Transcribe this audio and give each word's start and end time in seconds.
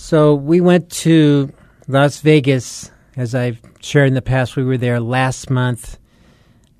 So, 0.00 0.32
we 0.32 0.60
went 0.60 0.90
to 0.90 1.52
Las 1.88 2.20
Vegas, 2.20 2.92
as 3.16 3.34
I've 3.34 3.60
shared 3.80 4.06
in 4.06 4.14
the 4.14 4.22
past. 4.22 4.54
We 4.54 4.62
were 4.62 4.76
there 4.76 5.00
last 5.00 5.50
month, 5.50 5.98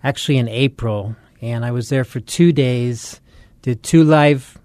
actually 0.04 0.38
in 0.38 0.46
April, 0.48 1.16
and 1.40 1.64
I 1.64 1.72
was 1.72 1.88
there 1.88 2.04
for 2.04 2.20
two 2.20 2.52
days, 2.52 3.20
did 3.62 3.82
two 3.82 4.04
live 4.04 4.56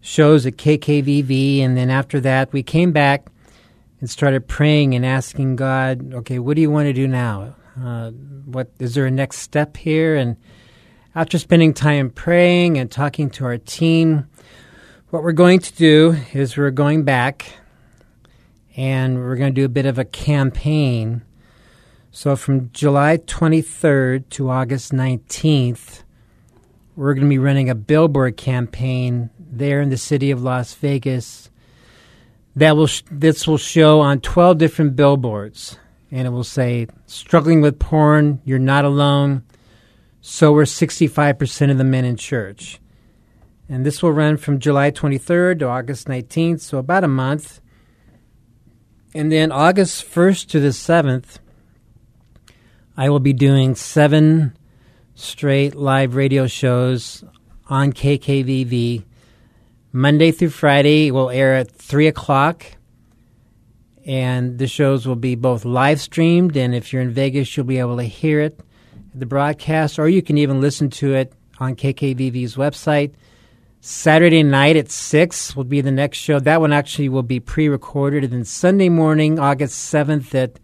shows 0.00 0.46
at 0.46 0.56
KKVV, 0.56 1.60
and 1.60 1.76
then 1.76 1.90
after 1.90 2.20
that, 2.20 2.54
we 2.54 2.62
came 2.62 2.90
back 2.90 3.26
and 4.00 4.08
started 4.08 4.48
praying 4.48 4.94
and 4.94 5.04
asking 5.04 5.56
God, 5.56 6.14
okay, 6.14 6.38
what 6.38 6.56
do 6.56 6.62
you 6.62 6.70
want 6.70 6.86
to 6.86 6.94
do 6.94 7.06
now? 7.06 7.54
Uh, 7.78 8.12
what 8.46 8.72
is 8.78 8.94
there 8.94 9.04
a 9.04 9.10
next 9.10 9.40
step 9.40 9.76
here? 9.76 10.16
And 10.16 10.38
after 11.14 11.36
spending 11.36 11.74
time 11.74 12.08
praying 12.08 12.78
and 12.78 12.90
talking 12.90 13.28
to 13.32 13.44
our 13.44 13.58
team, 13.58 14.26
what 15.10 15.22
we're 15.22 15.32
going 15.32 15.58
to 15.58 15.74
do 15.74 16.16
is 16.32 16.56
we're 16.56 16.70
going 16.70 17.02
back 17.02 17.59
and 18.80 19.18
we're 19.18 19.36
going 19.36 19.54
to 19.54 19.60
do 19.60 19.66
a 19.66 19.68
bit 19.68 19.84
of 19.84 19.98
a 19.98 20.06
campaign. 20.06 21.20
So 22.12 22.34
from 22.34 22.72
July 22.72 23.18
23rd 23.18 24.30
to 24.30 24.48
August 24.48 24.90
19th, 24.90 26.02
we're 26.96 27.12
going 27.12 27.26
to 27.26 27.28
be 27.28 27.36
running 27.36 27.68
a 27.68 27.74
billboard 27.74 28.38
campaign 28.38 29.28
there 29.38 29.82
in 29.82 29.90
the 29.90 29.98
city 29.98 30.30
of 30.30 30.42
Las 30.42 30.72
Vegas 30.72 31.50
that 32.56 32.74
will 32.74 32.86
sh- 32.86 33.02
this 33.10 33.46
will 33.46 33.58
show 33.58 34.00
on 34.00 34.18
12 34.20 34.56
different 34.56 34.96
billboards. 34.96 35.78
And 36.10 36.26
it 36.26 36.30
will 36.30 36.42
say 36.42 36.86
struggling 37.04 37.60
with 37.60 37.78
porn 37.78 38.40
you're 38.46 38.58
not 38.58 38.86
alone. 38.86 39.44
So 40.22 40.54
are 40.54 40.64
65% 40.64 41.70
of 41.70 41.76
the 41.76 41.84
men 41.84 42.06
in 42.06 42.16
church. 42.16 42.80
And 43.68 43.84
this 43.84 44.02
will 44.02 44.12
run 44.12 44.38
from 44.38 44.58
july 44.58 44.90
23rd 44.90 45.58
to 45.58 45.68
august 45.68 46.08
19th 46.08 46.60
so 46.60 46.78
about 46.78 47.04
a 47.04 47.08
month 47.08 47.60
and 49.14 49.30
then 49.30 49.52
august 49.52 50.04
1st 50.04 50.48
to 50.48 50.60
the 50.60 50.68
7th 50.68 51.38
i 52.96 53.08
will 53.08 53.20
be 53.20 53.32
doing 53.32 53.74
seven 53.74 54.56
straight 55.14 55.74
live 55.74 56.14
radio 56.14 56.46
shows 56.46 57.24
on 57.68 57.92
kkvv 57.92 59.04
Monday 59.92 60.30
through 60.30 60.50
Friday 60.50 61.10
will 61.10 61.30
air 61.30 61.56
at 61.56 61.70
3 61.72 62.06
o'clock. 62.06 62.64
And 64.06 64.58
the 64.58 64.66
shows 64.66 65.06
will 65.06 65.16
be 65.16 65.34
both 65.34 65.64
live 65.64 66.00
streamed, 66.00 66.56
and 66.56 66.74
if 66.74 66.92
you're 66.92 67.02
in 67.02 67.10
Vegas, 67.10 67.56
you'll 67.56 67.66
be 67.66 67.78
able 67.78 67.96
to 67.98 68.04
hear 68.04 68.40
it, 68.40 68.58
the 69.14 69.26
broadcast, 69.26 69.98
or 69.98 70.08
you 70.08 70.22
can 70.22 70.38
even 70.38 70.60
listen 70.60 70.90
to 70.90 71.14
it 71.14 71.32
on 71.58 71.76
KKVV's 71.76 72.56
website. 72.56 73.12
Saturday 73.80 74.42
night 74.42 74.76
at 74.76 74.90
6 74.90 75.56
will 75.56 75.64
be 75.64 75.80
the 75.80 75.90
next 75.90 76.18
show. 76.18 76.38
That 76.38 76.60
one 76.60 76.72
actually 76.72 77.08
will 77.08 77.22
be 77.22 77.40
pre 77.40 77.68
recorded. 77.68 78.24
And 78.24 78.32
then 78.32 78.44
Sunday 78.44 78.88
morning, 78.88 79.38
August 79.38 79.92
7th 79.92 80.34
at 80.34 80.60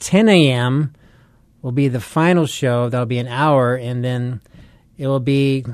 10 0.00 0.28
a.m., 0.28 0.92
will 1.62 1.72
be 1.72 1.86
the 1.86 2.00
final 2.00 2.44
show. 2.44 2.88
That'll 2.88 3.06
be 3.06 3.18
an 3.18 3.28
hour, 3.28 3.76
and 3.76 4.04
then 4.04 4.40
it 4.98 5.06
will 5.06 5.20
be 5.20 5.64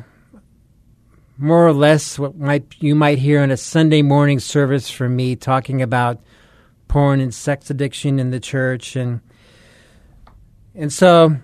more 1.39 1.67
or 1.67 1.73
less 1.73 2.19
what 2.19 2.37
might 2.37 2.75
you 2.81 2.95
might 2.95 3.19
hear 3.19 3.41
on 3.41 3.51
a 3.51 3.57
Sunday 3.57 4.03
morning 4.03 4.41
service 4.41 4.91
from 4.91 5.17
me 5.17 5.37
talking 5.37 5.81
about 5.81 6.21
porn 6.89 7.21
and 7.21 7.33
sex 7.33 7.71
addiction 7.71 8.19
in 8.19 8.31
the 8.31 8.41
church 8.41 8.97
and 8.97 9.21
and 10.75 10.93
so 10.93 11.37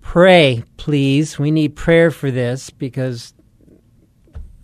pray 0.00 0.64
please 0.78 1.38
we 1.38 1.50
need 1.50 1.76
prayer 1.76 2.10
for 2.10 2.30
this 2.30 2.70
because 2.70 3.34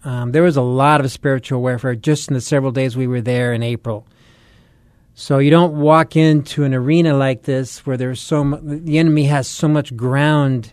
um, 0.05 0.33
there 0.33 0.43
was 0.43 0.57
a 0.57 0.63
lot 0.63 1.01
of 1.01 1.11
spiritual 1.11 1.61
warfare 1.61 1.95
just 1.95 2.29
in 2.29 2.35
the 2.35 2.41
several 2.41 2.73
days 2.73 2.97
we 2.97 3.07
were 3.07 3.21
there 3.21 3.53
in 3.53 3.63
April. 3.63 4.07
So 5.15 5.39
you 5.39 5.51
don't 5.51 5.75
walk 5.75 6.17
into 6.17 6.65
an 6.65 6.73
arena 6.73 7.15
like 7.15 7.43
this 7.43 7.85
where 7.85 7.97
there's 7.97 8.21
so 8.21 8.45
mu- 8.45 8.61
the 8.63 8.99
enemy 8.99 9.25
has 9.25 9.47
so 9.47 9.69
much 9.69 9.95
ground 9.97 10.73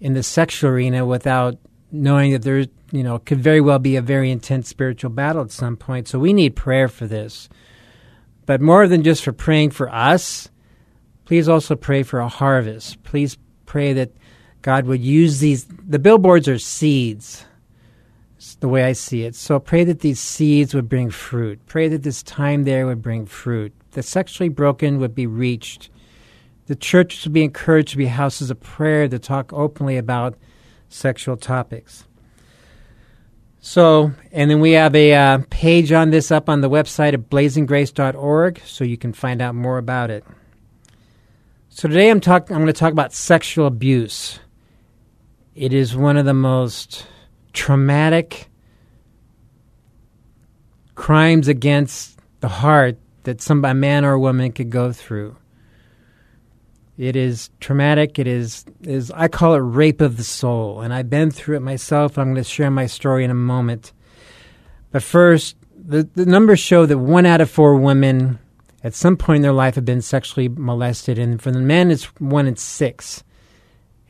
in 0.00 0.12
the 0.12 0.22
sexual 0.22 0.70
arena 0.70 1.06
without 1.06 1.56
knowing 1.90 2.32
that 2.32 2.42
there, 2.42 2.66
you 2.92 3.02
know, 3.02 3.18
could 3.18 3.40
very 3.40 3.60
well 3.60 3.78
be 3.78 3.96
a 3.96 4.02
very 4.02 4.30
intense 4.30 4.68
spiritual 4.68 5.10
battle 5.10 5.42
at 5.42 5.50
some 5.50 5.76
point. 5.76 6.08
So 6.08 6.18
we 6.18 6.32
need 6.32 6.56
prayer 6.56 6.88
for 6.88 7.06
this. 7.06 7.48
But 8.44 8.60
more 8.60 8.86
than 8.86 9.02
just 9.02 9.24
for 9.24 9.32
praying 9.32 9.70
for 9.70 9.88
us, 9.88 10.50
please 11.24 11.48
also 11.48 11.76
pray 11.76 12.02
for 12.02 12.20
a 12.20 12.28
harvest. 12.28 13.02
Please 13.02 13.38
pray 13.64 13.94
that 13.94 14.10
God 14.60 14.86
would 14.86 15.00
use 15.00 15.40
these. 15.40 15.64
The 15.66 15.98
billboards 15.98 16.48
are 16.48 16.58
seeds, 16.58 17.46
the 18.60 18.68
way 18.68 18.84
I 18.84 18.92
see 18.92 19.24
it. 19.24 19.34
So 19.34 19.58
pray 19.58 19.84
that 19.84 20.00
these 20.00 20.20
seeds 20.20 20.74
would 20.74 20.88
bring 20.88 21.10
fruit. 21.10 21.60
Pray 21.66 21.88
that 21.88 22.02
this 22.02 22.22
time 22.22 22.64
there 22.64 22.86
would 22.86 23.02
bring 23.02 23.26
fruit. 23.26 23.72
The 23.92 24.02
sexually 24.02 24.48
broken 24.48 24.98
would 24.98 25.14
be 25.14 25.26
reached. 25.26 25.88
The 26.66 26.76
church 26.76 27.24
would 27.24 27.32
be 27.32 27.44
encouraged 27.44 27.90
to 27.90 27.96
be 27.96 28.06
houses 28.06 28.50
of 28.50 28.60
prayer 28.60 29.08
to 29.08 29.18
talk 29.18 29.52
openly 29.52 29.96
about 29.96 30.36
sexual 30.88 31.36
topics. 31.36 32.04
So, 33.60 34.12
and 34.30 34.50
then 34.50 34.60
we 34.60 34.72
have 34.72 34.94
a 34.94 35.14
uh, 35.14 35.38
page 35.48 35.90
on 35.90 36.10
this 36.10 36.30
up 36.30 36.50
on 36.50 36.60
the 36.60 36.68
website 36.68 37.14
at 37.14 37.30
blazinggrace.org 37.30 38.60
so 38.66 38.84
you 38.84 38.98
can 38.98 39.14
find 39.14 39.40
out 39.40 39.54
more 39.54 39.78
about 39.78 40.10
it. 40.10 40.24
So 41.70 41.88
today 41.88 42.10
I'm 42.10 42.20
talk 42.20 42.50
I'm 42.50 42.58
going 42.58 42.66
to 42.66 42.72
talk 42.72 42.92
about 42.92 43.14
sexual 43.14 43.66
abuse. 43.66 44.38
It 45.54 45.72
is 45.72 45.96
one 45.96 46.16
of 46.16 46.26
the 46.26 46.34
most 46.34 47.06
traumatic 47.54 48.48
crimes 50.94 51.48
against 51.48 52.18
the 52.40 52.48
heart 52.48 52.98
that 53.22 53.40
some 53.40 53.64
a 53.64 53.72
man 53.72 54.04
or 54.04 54.12
a 54.12 54.20
woman 54.20 54.52
could 54.52 54.70
go 54.70 54.92
through. 54.92 55.36
It 56.96 57.16
is 57.16 57.50
traumatic. 57.58 58.18
It 58.18 58.26
is 58.26 58.64
is 58.82 59.10
I 59.10 59.28
call 59.28 59.54
it 59.54 59.58
rape 59.58 60.00
of 60.00 60.16
the 60.16 60.24
soul, 60.24 60.80
and 60.80 60.94
I've 60.94 61.10
been 61.10 61.30
through 61.30 61.56
it 61.56 61.60
myself. 61.60 62.18
I'm 62.18 62.26
going 62.26 62.36
to 62.36 62.44
share 62.44 62.70
my 62.70 62.86
story 62.86 63.24
in 63.24 63.30
a 63.30 63.34
moment. 63.34 63.92
But 64.92 65.02
first, 65.02 65.56
the, 65.76 66.08
the 66.14 66.26
numbers 66.26 66.60
show 66.60 66.86
that 66.86 66.98
one 66.98 67.26
out 67.26 67.40
of 67.40 67.50
four 67.50 67.74
women 67.76 68.38
at 68.84 68.94
some 68.94 69.16
point 69.16 69.36
in 69.36 69.42
their 69.42 69.52
life 69.52 69.74
have 69.74 69.84
been 69.84 70.02
sexually 70.02 70.48
molested, 70.48 71.18
and 71.18 71.42
for 71.42 71.50
the 71.50 71.58
men, 71.58 71.90
it's 71.90 72.04
one 72.20 72.46
in 72.46 72.54
six. 72.54 73.24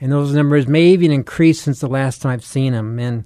And 0.04 0.12
those 0.12 0.34
numbers 0.34 0.68
may 0.68 0.88
even 0.88 1.10
increase 1.10 1.62
since 1.62 1.80
the 1.80 1.88
last 1.88 2.20
time 2.20 2.32
I've 2.32 2.44
seen 2.44 2.74
them. 2.74 2.98
And 2.98 3.24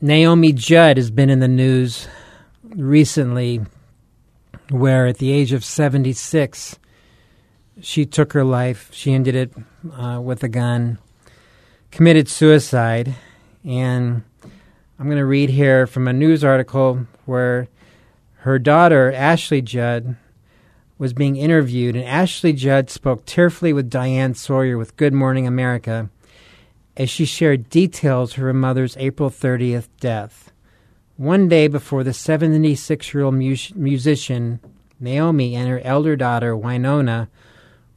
Naomi 0.00 0.50
Judd 0.54 0.96
has 0.96 1.10
been 1.10 1.28
in 1.28 1.40
the 1.40 1.46
news 1.46 2.08
recently, 2.62 3.60
where 4.70 5.06
at 5.06 5.18
the 5.18 5.30
age 5.30 5.52
of 5.52 5.62
76, 5.62 6.78
she 7.82 8.06
took 8.06 8.32
her 8.32 8.44
life. 8.44 8.88
She 8.94 9.12
ended 9.12 9.34
it 9.34 9.52
uh, 9.92 10.22
with 10.22 10.42
a 10.42 10.48
gun, 10.48 10.96
committed 11.90 12.26
suicide. 12.26 13.14
And 13.62 14.22
I'm 14.98 15.04
going 15.04 15.18
to 15.18 15.26
read 15.26 15.50
here 15.50 15.86
from 15.86 16.08
a 16.08 16.14
news 16.14 16.42
article 16.42 17.06
where 17.26 17.68
her 18.36 18.58
daughter, 18.58 19.12
Ashley 19.12 19.60
Judd, 19.60 20.16
was 21.00 21.14
being 21.14 21.36
interviewed, 21.36 21.96
and 21.96 22.04
Ashley 22.04 22.52
Judd 22.52 22.90
spoke 22.90 23.24
tearfully 23.24 23.72
with 23.72 23.88
Diane 23.88 24.34
Sawyer 24.34 24.76
with 24.76 24.98
Good 24.98 25.14
Morning 25.14 25.46
America 25.46 26.10
as 26.94 27.08
she 27.08 27.24
shared 27.24 27.70
details 27.70 28.32
of 28.32 28.42
her 28.42 28.52
mother's 28.52 28.98
April 28.98 29.30
30th 29.30 29.88
death. 29.98 30.52
one 31.16 31.48
day 31.48 31.68
before 31.68 32.04
the 32.04 32.12
76 32.12 33.14
year 33.14 33.22
old 33.24 33.34
mus- 33.34 33.74
musician 33.74 34.60
Naomi 35.00 35.56
and 35.56 35.70
her 35.70 35.80
elder 35.80 36.16
daughter 36.16 36.54
Wynonna 36.54 37.28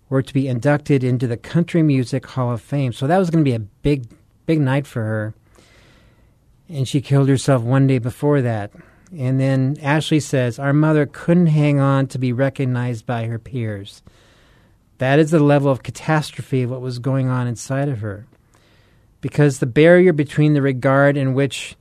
were 0.07 0.21
to 0.21 0.33
be 0.33 0.47
inducted 0.47 1.03
into 1.03 1.27
the 1.27 1.35
Country 1.35 1.83
Music 1.83 2.25
Hall 2.25 2.53
of 2.53 2.61
Fame. 2.61 2.93
So 2.93 3.05
that 3.07 3.17
was 3.17 3.29
going 3.29 3.43
to 3.43 3.49
be 3.49 3.55
a 3.55 3.59
big, 3.59 4.07
big 4.45 4.61
night 4.61 4.87
for 4.87 5.03
her. 5.03 5.33
And 6.69 6.87
she 6.87 7.01
killed 7.01 7.27
herself 7.27 7.63
one 7.63 7.85
day 7.87 7.97
before 7.97 8.41
that. 8.41 8.71
And 9.17 9.39
then 9.39 9.77
Ashley 9.81 10.19
says, 10.19 10.57
Our 10.57 10.73
mother 10.73 11.05
couldn't 11.05 11.47
hang 11.47 11.79
on 11.79 12.07
to 12.07 12.17
be 12.17 12.33
recognized 12.33 13.05
by 13.05 13.25
her 13.25 13.37
peers. 13.37 14.01
That 14.97 15.19
is 15.19 15.31
the 15.31 15.39
level 15.39 15.71
of 15.71 15.83
catastrophe 15.83 16.63
of 16.63 16.71
what 16.71 16.81
was 16.81 16.99
going 16.99 17.27
on 17.27 17.47
inside 17.47 17.89
of 17.89 17.99
her. 17.99 18.25
Because 19.21 19.59
the 19.59 19.65
barrier 19.65 20.13
between 20.13 20.53
the 20.53 20.61
regard 20.61 21.15
in 21.15 21.33
which 21.33 21.75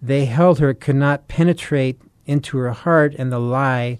they 0.00 0.24
held 0.24 0.58
her 0.58 0.72
could 0.74 0.96
not 0.96 1.28
penetrate 1.28 2.00
into 2.26 2.58
her 2.58 2.72
heart 2.72 3.14
and 3.18 3.30
the 3.30 3.38
lie 3.38 3.98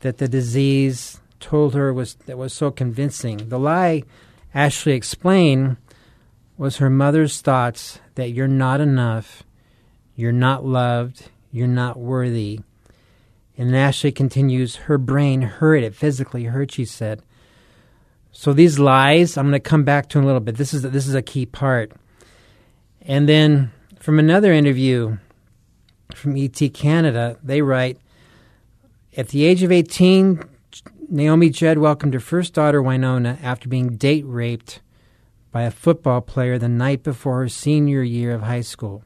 that 0.00 0.18
the 0.18 0.28
disease 0.28 1.20
told 1.40 1.74
her 1.74 1.92
was 1.92 2.14
that 2.26 2.38
was 2.38 2.52
so 2.52 2.70
convincing. 2.70 3.48
The 3.48 3.58
lie 3.58 4.02
Ashley 4.54 4.92
explained 4.92 5.76
was 6.56 6.78
her 6.78 6.90
mother's 6.90 7.40
thoughts 7.40 8.00
that 8.16 8.30
you're 8.30 8.48
not 8.48 8.80
enough, 8.80 9.44
you're 10.16 10.32
not 10.32 10.64
loved, 10.64 11.30
you're 11.50 11.66
not 11.66 11.98
worthy. 11.98 12.60
And 13.56 13.74
Ashley 13.74 14.12
continues, 14.12 14.76
her 14.76 14.98
brain 14.98 15.42
hurt, 15.42 15.82
it 15.82 15.94
physically 15.94 16.44
hurt, 16.44 16.72
she 16.72 16.84
said. 16.84 17.22
So 18.30 18.52
these 18.52 18.78
lies, 18.78 19.36
I'm 19.36 19.46
going 19.46 19.52
to 19.54 19.60
come 19.60 19.84
back 19.84 20.08
to 20.10 20.18
in 20.18 20.24
a 20.24 20.26
little 20.26 20.40
bit. 20.40 20.56
This 20.56 20.72
is 20.72 20.82
this 20.82 21.08
is 21.08 21.14
a 21.14 21.22
key 21.22 21.44
part. 21.44 21.92
And 23.02 23.28
then 23.28 23.72
from 23.98 24.18
another 24.18 24.52
interview 24.52 25.18
from 26.14 26.36
ET 26.36 26.60
Canada, 26.72 27.36
they 27.42 27.62
write, 27.62 27.98
at 29.16 29.28
the 29.28 29.44
age 29.44 29.62
of 29.62 29.72
18, 29.72 30.42
Naomi 31.08 31.50
Judd 31.50 31.78
welcomed 31.78 32.14
her 32.14 32.20
first 32.20 32.54
daughter, 32.54 32.82
Wynonna, 32.82 33.42
after 33.42 33.68
being 33.68 33.96
date 33.96 34.24
raped 34.26 34.80
by 35.50 35.62
a 35.62 35.70
football 35.70 36.20
player 36.20 36.58
the 36.58 36.68
night 36.68 37.02
before 37.02 37.40
her 37.40 37.48
senior 37.48 38.02
year 38.02 38.34
of 38.34 38.42
high 38.42 38.60
school. 38.60 39.02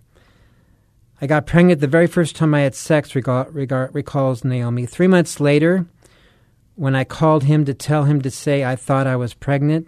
I 1.22 1.26
got 1.28 1.46
pregnant 1.46 1.80
the 1.80 1.86
very 1.86 2.08
first 2.08 2.34
time 2.34 2.52
I 2.52 2.62
had 2.62 2.74
sex, 2.74 3.14
recalls 3.14 4.44
Naomi. 4.44 4.86
Three 4.86 5.06
months 5.06 5.38
later, 5.38 5.86
when 6.74 6.96
I 6.96 7.04
called 7.04 7.44
him 7.44 7.64
to 7.64 7.74
tell 7.74 8.04
him 8.04 8.20
to 8.22 8.30
say 8.30 8.64
I 8.64 8.74
thought 8.74 9.06
I 9.06 9.14
was 9.14 9.32
pregnant, 9.32 9.86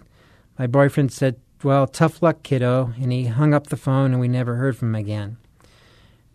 my 0.56 0.68
boyfriend 0.68 1.12
said, 1.12 1.34
Well, 1.64 1.88
tough 1.88 2.22
luck, 2.22 2.44
kiddo, 2.44 2.92
and 3.00 3.10
he 3.10 3.24
hung 3.26 3.52
up 3.52 3.66
the 3.66 3.76
phone 3.76 4.12
and 4.12 4.20
we 4.20 4.28
never 4.28 4.54
heard 4.54 4.76
from 4.76 4.94
him 4.94 5.00
again. 5.00 5.36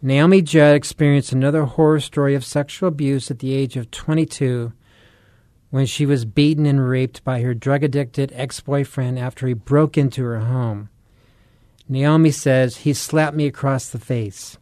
Naomi 0.02 0.42
Judd 0.42 0.76
experienced 0.76 1.32
another 1.32 1.64
horror 1.64 2.02
story 2.02 2.36
of 2.36 2.44
sexual 2.44 2.90
abuse 2.90 3.32
at 3.32 3.40
the 3.40 3.54
age 3.54 3.78
of 3.78 3.92
22 3.92 4.74
when 5.70 5.86
she 5.86 6.06
was 6.06 6.26
beaten 6.26 6.66
and 6.66 6.90
raped 6.90 7.24
by 7.24 7.40
her 7.40 7.54
drug 7.54 7.86
addicted 7.86 8.34
ex 8.36 8.60
boyfriend 8.60 9.18
after 9.18 9.48
he 9.48 9.54
broke 9.54 9.98
into 9.98 10.26
her 10.26 10.40
home. 10.40 10.90
Naomi 11.88 12.32
says, 12.32 12.78
He 12.78 12.92
slapped 12.92 13.38
me 13.38 13.46
across 13.46 13.88
the 13.88 13.98
face. 13.98 14.58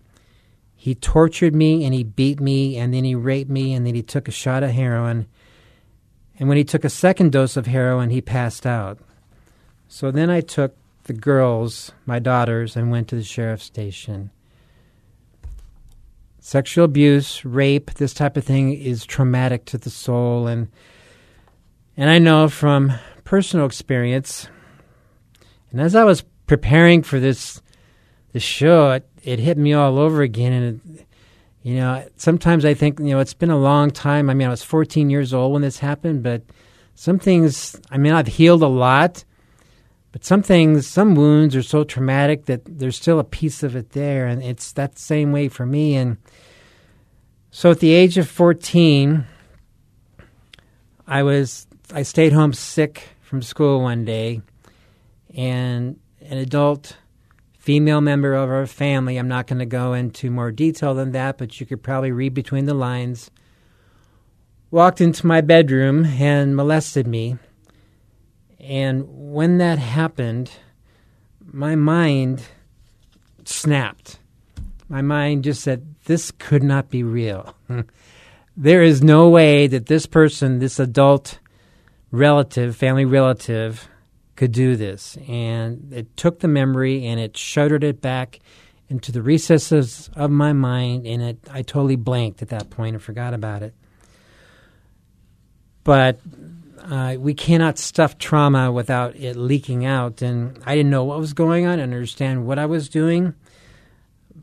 He 0.87 0.95
tortured 0.95 1.53
me 1.53 1.83
and 1.83 1.93
he 1.93 2.05
beat 2.05 2.39
me 2.39 2.77
and 2.77 2.93
then 2.93 3.03
he 3.03 3.13
raped 3.13 3.51
me 3.51 3.73
and 3.73 3.85
then 3.85 3.93
he 3.93 4.01
took 4.01 4.29
a 4.29 4.31
shot 4.31 4.63
of 4.63 4.71
heroin. 4.71 5.27
And 6.39 6.47
when 6.47 6.57
he 6.57 6.63
took 6.63 6.85
a 6.85 6.89
second 6.89 7.33
dose 7.33 7.57
of 7.57 7.67
heroin, 7.67 8.09
he 8.09 8.21
passed 8.21 8.65
out. 8.65 8.97
So 9.89 10.11
then 10.11 10.29
I 10.29 10.39
took 10.39 10.77
the 11.03 11.11
girls, 11.11 11.91
my 12.05 12.19
daughters, 12.19 12.77
and 12.77 12.89
went 12.89 13.09
to 13.09 13.17
the 13.17 13.23
sheriff's 13.25 13.65
station 13.65 14.31
sexual 16.39 16.85
abuse, 16.85 17.43
rape, 17.43 17.93
this 17.95 18.13
type 18.13 18.37
of 18.37 18.45
thing 18.45 18.71
is 18.71 19.05
traumatic 19.05 19.65
to 19.65 19.77
the 19.77 19.89
soul 19.89 20.47
and 20.47 20.69
and 21.97 22.09
I 22.09 22.17
know 22.17 22.47
from 22.47 22.93
personal 23.25 23.65
experience 23.65 24.47
and 25.69 25.81
as 25.81 25.95
I 25.95 26.05
was 26.05 26.23
preparing 26.45 27.03
for 27.03 27.19
this 27.19 27.61
this 28.33 28.43
show 28.43 28.91
it, 28.91 29.09
it 29.23 29.39
hit 29.39 29.57
me 29.57 29.73
all 29.73 29.97
over 29.99 30.21
again 30.21 30.53
and 30.53 30.81
it, 30.99 31.07
you 31.63 31.75
know 31.75 32.05
sometimes 32.17 32.65
I 32.65 32.73
think 32.73 32.99
you 32.99 33.07
know 33.07 33.19
it's 33.19 33.33
been 33.33 33.49
a 33.49 33.57
long 33.57 33.91
time. 33.91 34.29
I 34.29 34.33
mean 34.33 34.47
I 34.47 34.51
was 34.51 34.63
14 34.63 35.09
years 35.09 35.33
old 35.33 35.53
when 35.53 35.61
this 35.61 35.79
happened 35.79 36.23
but 36.23 36.43
some 36.95 37.19
things 37.19 37.79
I 37.91 37.97
mean 37.97 38.13
I've 38.13 38.27
healed 38.27 38.63
a 38.63 38.67
lot 38.67 39.23
but 40.11 40.23
some 40.23 40.41
things 40.43 40.87
some 40.87 41.15
wounds 41.15 41.55
are 41.55 41.63
so 41.63 41.83
traumatic 41.83 42.45
that 42.45 42.61
there's 42.65 42.95
still 42.95 43.19
a 43.19 43.23
piece 43.23 43.63
of 43.63 43.75
it 43.75 43.91
there 43.91 44.27
and 44.27 44.41
it's 44.43 44.71
that 44.73 44.97
same 44.97 45.31
way 45.31 45.49
for 45.49 45.65
me 45.65 45.95
and 45.95 46.17
so 47.57 47.71
at 47.71 47.79
the 47.79 47.91
age 47.91 48.19
of 48.19 48.29
14, 48.29 49.25
I 51.07 51.23
was 51.23 51.65
I 51.91 52.03
stayed 52.03 52.31
home 52.31 52.53
sick 52.53 53.09
from 53.21 53.41
school 53.41 53.81
one 53.81 54.05
day, 54.05 54.43
and 55.35 55.99
an 56.21 56.37
adult 56.37 56.97
female 57.67 57.99
member 57.99 58.33
of 58.33 58.49
our 58.49 58.65
family, 58.65 59.17
I'm 59.17 59.27
not 59.27 59.45
going 59.45 59.59
to 59.59 59.65
go 59.65 59.91
into 59.91 60.31
more 60.31 60.51
detail 60.51 60.93
than 60.93 61.11
that, 61.11 61.37
but 61.37 61.59
you 61.59 61.65
could 61.65 61.83
probably 61.83 62.13
read 62.13 62.33
between 62.33 62.63
the 62.63 62.73
lines, 62.73 63.29
walked 64.71 65.01
into 65.01 65.27
my 65.27 65.41
bedroom 65.41 66.05
and 66.05 66.55
molested 66.55 67.05
me. 67.05 67.35
And 68.57 69.03
when 69.09 69.57
that 69.57 69.79
happened, 69.79 70.49
my 71.45 71.75
mind 71.75 72.43
snapped 73.43 74.19
my 74.89 75.01
mind 75.01 75.43
just 75.43 75.61
said, 75.61 75.95
this 76.05 76.31
could 76.31 76.63
not 76.63 76.89
be 76.89 77.03
real. 77.03 77.53
there 78.57 78.83
is 78.83 79.03
no 79.03 79.29
way 79.29 79.67
that 79.67 79.87
this 79.87 80.05
person, 80.05 80.59
this 80.59 80.79
adult 80.79 81.39
relative, 82.11 82.75
family 82.75 83.05
relative, 83.05 83.87
could 84.37 84.53
do 84.53 84.77
this. 84.77 85.17
And 85.27 85.91
it 85.91 86.15
took 86.15 86.39
the 86.39 86.47
memory 86.47 87.05
and 87.05 87.19
it 87.19 87.35
shuddered 87.35 87.83
it 87.83 88.01
back 88.01 88.39
into 88.89 89.11
the 89.11 89.21
recesses 89.21 90.09
of 90.15 90.31
my 90.31 90.53
mind, 90.53 91.05
and 91.05 91.21
it, 91.21 91.37
I 91.51 91.61
totally 91.61 91.97
blanked 91.97 92.41
at 92.41 92.49
that 92.49 92.69
point 92.69 92.95
and 92.95 93.03
forgot 93.03 93.33
about 93.33 93.61
it. 93.61 93.73
But 95.83 96.21
uh, 96.81 97.15
we 97.19 97.33
cannot 97.33 97.77
stuff 97.77 98.17
trauma 98.17 98.71
without 98.71 99.15
it 99.17 99.35
leaking 99.35 99.85
out, 99.85 100.21
and 100.21 100.57
I 100.65 100.75
didn't 100.75 100.91
know 100.91 101.03
what 101.03 101.19
was 101.19 101.33
going 101.33 101.65
on, 101.65 101.79
and 101.79 101.93
understand 101.93 102.47
what 102.47 102.59
I 102.59 102.65
was 102.65 102.87
doing. 102.87 103.33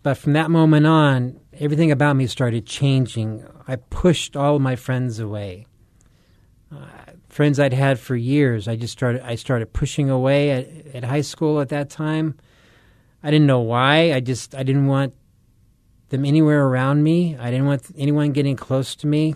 But 0.02 0.18
from 0.18 0.34
that 0.34 0.50
moment 0.50 0.86
on, 0.86 1.40
everything 1.58 1.90
about 1.90 2.16
me 2.16 2.26
started 2.26 2.66
changing. 2.66 3.46
I 3.66 3.76
pushed 3.76 4.36
all 4.36 4.58
my 4.58 4.76
friends 4.76 5.18
away. 5.18 5.66
Uh, 6.70 7.03
friends 7.34 7.58
I'd 7.58 7.72
had 7.72 7.98
for 7.98 8.14
years, 8.14 8.68
I 8.68 8.76
just 8.76 8.92
started. 8.92 9.20
I 9.22 9.34
started 9.34 9.72
pushing 9.72 10.08
away 10.08 10.52
at, 10.52 10.94
at 10.94 11.04
high 11.04 11.22
school 11.22 11.60
at 11.60 11.70
that 11.70 11.90
time. 11.90 12.38
I 13.24 13.30
didn't 13.32 13.48
know 13.48 13.58
why. 13.58 14.12
I 14.12 14.20
just 14.20 14.54
I 14.54 14.62
didn't 14.62 14.86
want 14.86 15.14
them 16.10 16.24
anywhere 16.24 16.64
around 16.64 17.02
me. 17.02 17.36
I 17.36 17.50
didn't 17.50 17.66
want 17.66 17.90
anyone 17.98 18.30
getting 18.30 18.54
close 18.54 18.94
to 18.96 19.08
me. 19.08 19.34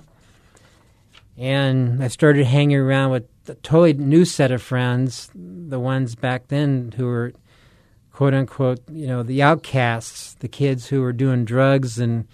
And 1.36 2.02
I 2.02 2.06
started 2.06 2.46
hanging 2.46 2.76
around 2.76 3.10
with 3.10 3.24
a 3.48 3.54
totally 3.56 3.94
new 3.94 4.24
set 4.24 4.52
of 4.52 4.62
friends, 4.62 5.28
the 5.34 5.80
ones 5.80 6.14
back 6.14 6.46
then 6.48 6.94
who 6.96 7.06
were 7.06 7.32
quote 8.12 8.32
unquote, 8.32 8.78
you 8.92 9.08
know, 9.08 9.24
the 9.24 9.42
outcasts, 9.42 10.34
the 10.34 10.48
kids 10.48 10.86
who 10.86 11.00
were 11.00 11.12
doing 11.12 11.44
drugs, 11.44 11.98
and 11.98 12.28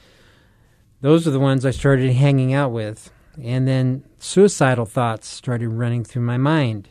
those 1.00 1.26
are 1.26 1.30
the 1.30 1.40
ones 1.40 1.64
I 1.64 1.70
started 1.70 2.12
hanging 2.12 2.52
out 2.52 2.70
with. 2.70 3.10
And 3.42 3.66
then 3.66 4.04
suicidal 4.18 4.86
thoughts 4.86 5.26
started 5.26 5.68
running 5.68 6.04
through 6.04 6.22
my 6.22 6.36
mind. 6.36 6.88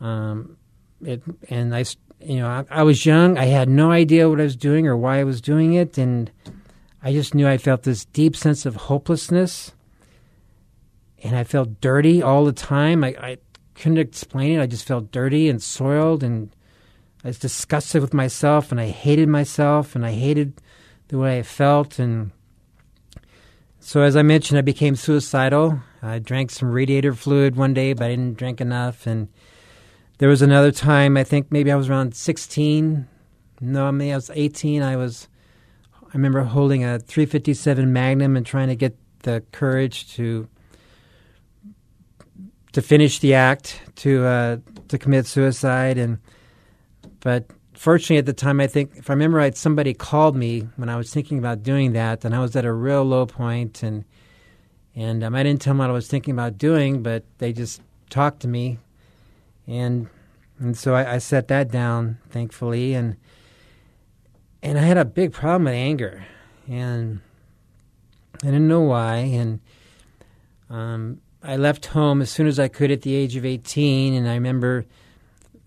Um, 0.00 0.56
it, 1.02 1.22
and 1.50 1.74
I, 1.74 1.84
you 2.20 2.38
know, 2.38 2.48
I, 2.48 2.64
I 2.70 2.82
was 2.82 3.04
young. 3.04 3.36
I 3.38 3.44
had 3.44 3.68
no 3.68 3.90
idea 3.90 4.28
what 4.28 4.40
I 4.40 4.44
was 4.44 4.56
doing 4.56 4.86
or 4.86 4.96
why 4.96 5.20
I 5.20 5.24
was 5.24 5.40
doing 5.40 5.74
it, 5.74 5.98
and 5.98 6.30
I 7.02 7.12
just 7.12 7.34
knew 7.34 7.46
I 7.46 7.58
felt 7.58 7.82
this 7.82 8.04
deep 8.06 8.36
sense 8.36 8.64
of 8.66 8.76
hopelessness, 8.76 9.72
and 11.22 11.36
I 11.36 11.44
felt 11.44 11.80
dirty 11.80 12.22
all 12.22 12.44
the 12.44 12.52
time. 12.52 13.04
I, 13.04 13.16
I 13.18 13.38
couldn't 13.74 13.98
explain 13.98 14.58
it. 14.58 14.62
I 14.62 14.66
just 14.66 14.86
felt 14.86 15.10
dirty 15.10 15.48
and 15.48 15.62
soiled 15.62 16.22
and 16.22 16.54
I 17.24 17.28
was 17.28 17.38
disgusted 17.38 18.02
with 18.02 18.14
myself 18.14 18.70
and 18.70 18.80
I 18.80 18.88
hated 18.88 19.28
myself 19.28 19.94
and 19.94 20.04
I 20.04 20.12
hated 20.12 20.60
the 21.08 21.18
way 21.18 21.38
I 21.38 21.42
felt. 21.42 21.98
And 21.98 22.30
so, 23.84 24.00
as 24.00 24.16
I 24.16 24.22
mentioned, 24.22 24.56
I 24.56 24.62
became 24.62 24.96
suicidal. 24.96 25.78
I 26.02 26.18
drank 26.18 26.50
some 26.50 26.70
radiator 26.70 27.12
fluid 27.12 27.54
one 27.54 27.74
day, 27.74 27.92
but 27.92 28.06
I 28.06 28.08
didn't 28.08 28.38
drink 28.38 28.62
enough. 28.62 29.06
And 29.06 29.28
there 30.16 30.30
was 30.30 30.40
another 30.40 30.72
time, 30.72 31.18
I 31.18 31.24
think 31.24 31.52
maybe 31.52 31.70
I 31.70 31.76
was 31.76 31.90
around 31.90 32.16
16. 32.16 33.06
No, 33.60 33.86
I 33.86 33.90
mean, 33.90 34.10
I 34.10 34.16
was 34.16 34.30
18. 34.32 34.82
I 34.82 34.96
was, 34.96 35.28
I 36.02 36.08
remember 36.14 36.42
holding 36.44 36.82
a 36.82 36.98
357 36.98 37.92
Magnum 37.92 38.38
and 38.38 38.46
trying 38.46 38.68
to 38.68 38.74
get 38.74 38.96
the 39.22 39.42
courage 39.52 40.14
to 40.14 40.48
to 42.72 42.82
finish 42.82 43.18
the 43.18 43.34
act 43.34 43.80
to 43.96 44.24
uh, 44.24 44.56
to 44.88 44.98
commit 44.98 45.26
suicide 45.26 45.98
and 45.98 46.18
but 47.20 47.46
fortunately, 47.74 48.18
at 48.18 48.26
the 48.26 48.32
time, 48.32 48.60
I 48.60 48.66
think 48.66 48.92
if 48.96 49.10
I 49.10 49.12
remember 49.12 49.38
right, 49.38 49.56
somebody 49.56 49.94
called 49.94 50.36
me 50.36 50.68
when 50.76 50.88
I 50.88 50.96
was 50.96 51.12
thinking 51.12 51.38
about 51.38 51.62
doing 51.62 51.92
that, 51.92 52.24
and 52.24 52.34
I 52.34 52.40
was 52.40 52.56
at 52.56 52.64
a 52.64 52.72
real 52.72 53.04
low 53.04 53.26
point, 53.26 53.82
and 53.82 54.04
and 54.96 55.24
um, 55.24 55.34
I 55.34 55.42
didn't 55.42 55.60
tell 55.60 55.72
them 55.72 55.78
what 55.78 55.90
I 55.90 55.92
was 55.92 56.08
thinking 56.08 56.32
about 56.32 56.56
doing, 56.56 57.02
but 57.02 57.24
they 57.38 57.52
just 57.52 57.80
talked 58.10 58.40
to 58.40 58.48
me, 58.48 58.78
and 59.66 60.08
and 60.58 60.76
so 60.76 60.94
I, 60.94 61.14
I 61.14 61.18
set 61.18 61.48
that 61.48 61.70
down, 61.70 62.18
thankfully, 62.30 62.94
and 62.94 63.16
and 64.62 64.78
I 64.78 64.82
had 64.82 64.96
a 64.96 65.04
big 65.04 65.32
problem 65.32 65.64
with 65.64 65.74
anger, 65.74 66.24
and 66.68 67.20
I 68.42 68.46
didn't 68.46 68.68
know 68.68 68.82
why, 68.82 69.16
and 69.16 69.60
um, 70.70 71.20
I 71.42 71.56
left 71.56 71.86
home 71.86 72.22
as 72.22 72.30
soon 72.30 72.46
as 72.46 72.58
I 72.58 72.68
could 72.68 72.90
at 72.90 73.02
the 73.02 73.14
age 73.14 73.36
of 73.36 73.44
18, 73.44 74.14
and 74.14 74.28
I 74.28 74.34
remember 74.34 74.86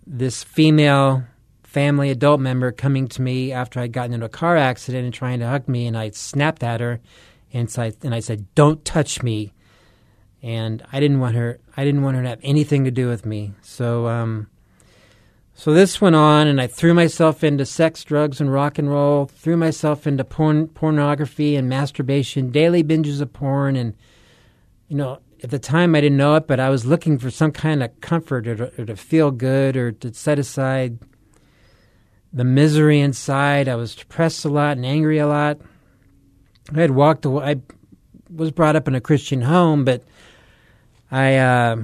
this 0.05 0.43
female 0.43 1.23
family 1.67 2.09
adult 2.09 2.39
member 2.39 2.71
coming 2.71 3.09
to 3.09 3.21
me 3.21 3.51
after 3.51 3.81
I'd 3.81 3.91
gotten 3.91 4.13
into 4.13 4.25
a 4.25 4.29
car 4.29 4.55
accident 4.55 5.03
and 5.03 5.13
trying 5.13 5.39
to 5.39 5.47
hug 5.47 5.67
me, 5.67 5.85
and 5.85 5.97
I 5.97 6.11
snapped 6.11 6.63
at 6.63 6.79
her, 6.79 7.01
and 7.51 7.69
so 7.69 7.83
I, 7.83 7.93
and 8.03 8.15
I 8.15 8.21
said, 8.21 8.45
"Don't 8.55 8.83
touch 8.85 9.21
me," 9.21 9.53
and 10.41 10.81
I 10.93 11.01
didn't 11.01 11.19
want 11.19 11.35
her. 11.35 11.59
I 11.75 11.83
didn't 11.83 12.03
want 12.03 12.15
her 12.15 12.23
to 12.23 12.29
have 12.29 12.39
anything 12.41 12.85
to 12.85 12.91
do 12.91 13.09
with 13.09 13.25
me. 13.25 13.51
So, 13.61 14.07
um, 14.07 14.47
so 15.55 15.73
this 15.73 15.99
went 15.99 16.15
on, 16.15 16.47
and 16.47 16.61
I 16.61 16.67
threw 16.67 16.93
myself 16.93 17.43
into 17.43 17.65
sex, 17.65 18.01
drugs, 18.05 18.39
and 18.39 18.51
rock 18.51 18.79
and 18.79 18.89
roll. 18.89 19.25
Threw 19.25 19.57
myself 19.57 20.07
into 20.07 20.23
porn, 20.23 20.69
pornography 20.69 21.57
and 21.57 21.67
masturbation, 21.67 22.49
daily 22.49 22.81
binges 22.81 23.19
of 23.19 23.33
porn, 23.33 23.75
and 23.75 23.93
you 24.87 24.95
know, 24.95 25.19
at 25.43 25.49
the 25.49 25.59
time 25.59 25.95
I 25.95 26.01
didn't 26.01 26.17
know 26.17 26.35
it, 26.35 26.47
but 26.47 26.61
I 26.61 26.69
was 26.69 26.85
looking 26.85 27.19
for 27.19 27.29
some 27.29 27.51
kind 27.51 27.83
of 27.83 27.99
comfort 27.99 28.47
or 28.47 28.55
to, 28.55 28.81
or 28.81 28.85
to 28.85 28.95
feel 28.95 29.31
good 29.31 29.75
or 29.75 29.91
to 29.91 30.13
set 30.13 30.39
aside 30.39 30.97
the 32.37 32.43
misery 32.43 32.99
inside. 32.99 33.67
I 33.67 33.75
was 33.75 33.95
depressed 33.95 34.45
a 34.45 34.49
lot 34.49 34.77
and 34.77 34.85
angry 34.85 35.17
a 35.17 35.27
lot. 35.27 35.59
I 36.73 36.79
had 36.79 36.91
walked 36.91 37.25
away. 37.25 37.43
I 37.43 37.61
was 38.29 38.51
brought 38.51 38.75
up 38.75 38.87
in 38.87 38.95
a 38.95 39.01
Christian 39.01 39.41
home, 39.41 39.83
but 39.83 40.03
I 41.09 41.37
uh, 41.37 41.77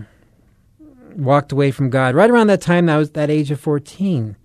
walked 1.16 1.52
away 1.52 1.72
from 1.72 1.90
God 1.90 2.16
right 2.16 2.30
around 2.30 2.48
that 2.48 2.62
time. 2.62 2.88
I 2.88 2.98
was 2.98 3.12
that 3.12 3.30
age 3.30 3.50
of 3.52 3.60
fourteen, 3.60 4.36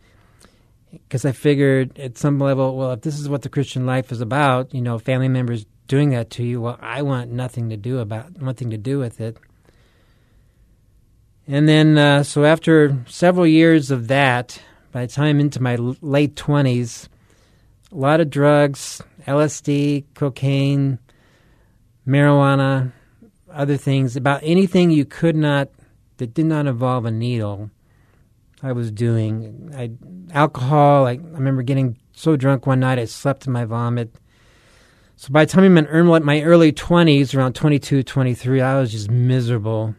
because 0.90 1.24
I 1.24 1.32
figured 1.32 1.98
at 1.98 2.16
some 2.16 2.38
level, 2.38 2.76
well, 2.76 2.92
if 2.92 3.02
this 3.02 3.18
is 3.18 3.28
what 3.28 3.42
the 3.42 3.48
Christian 3.48 3.84
life 3.84 4.10
is 4.10 4.20
about, 4.20 4.72
you 4.72 4.80
know, 4.80 4.98
family 4.98 5.28
members 5.28 5.66
doing 5.88 6.10
that 6.10 6.30
to 6.30 6.44
you, 6.44 6.60
well, 6.60 6.78
I 6.80 7.02
want 7.02 7.30
nothing 7.30 7.70
to 7.70 7.76
do 7.76 7.98
about 7.98 8.40
nothing 8.40 8.70
to 8.70 8.78
do 8.78 8.98
with 8.98 9.20
it. 9.20 9.36
And 11.46 11.68
then, 11.68 11.98
uh, 11.98 12.22
so 12.22 12.44
after 12.44 13.04
several 13.06 13.46
years 13.46 13.90
of 13.90 14.08
that, 14.08 14.60
by 14.92 15.06
the 15.06 15.12
time 15.12 15.40
into 15.40 15.62
my 15.62 15.74
l- 15.74 15.96
late 16.00 16.36
twenties, 16.36 17.08
a 17.92 17.96
lot 17.96 18.20
of 18.20 18.30
drugs, 18.30 19.02
LSD, 19.26 20.04
cocaine, 20.14 20.98
marijuana, 22.06 22.92
other 23.52 23.76
things, 23.76 24.16
about 24.16 24.40
anything 24.42 24.90
you 24.90 25.04
could 25.04 25.36
not 25.36 25.68
that 26.18 26.34
did 26.34 26.46
not 26.46 26.66
involve 26.66 27.04
a 27.04 27.10
needle. 27.10 27.70
I 28.62 28.72
was 28.72 28.90
doing 28.90 29.70
I 29.76 29.90
alcohol. 30.32 31.06
I, 31.06 31.12
I 31.12 31.14
remember 31.14 31.62
getting 31.62 31.96
so 32.12 32.36
drunk 32.36 32.66
one 32.66 32.80
night 32.80 32.98
I 32.98 33.04
slept 33.04 33.46
in 33.46 33.52
my 33.52 33.64
vomit. 33.64 34.14
So 35.16 35.30
by 35.30 35.44
the 35.44 35.50
time 35.50 35.64
I'm 35.64 35.76
in 35.78 36.24
my 36.24 36.42
early 36.42 36.72
20s, 36.72 37.34
around 37.34 37.54
22, 37.54 38.04
23, 38.04 38.60
I 38.60 38.78
was 38.78 38.92
just 38.92 39.10
miserable 39.10 39.94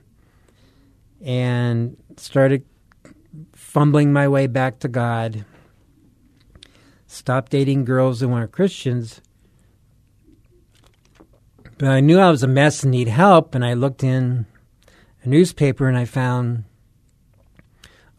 and 1.21 1.97
started 2.15 2.65
fumbling 3.69 4.11
my 4.11 4.27
way 4.27 4.47
back 4.47 4.79
to 4.79 4.87
God. 4.87 5.45
Stopped 7.05 7.51
dating 7.51 7.85
girls 7.85 8.19
who 8.19 8.27
weren't 8.27 8.51
Christians. 8.51 9.21
But 11.77 11.89
I 11.89 11.99
knew 11.99 12.19
I 12.19 12.31
was 12.31 12.41
a 12.41 12.47
mess 12.47 12.81
and 12.83 12.91
need 12.91 13.07
help, 13.07 13.53
and 13.53 13.63
I 13.63 13.75
looked 13.75 14.03
in 14.03 14.47
a 15.23 15.29
newspaper 15.29 15.87
and 15.87 15.97
I 15.97 16.05
found 16.05 16.63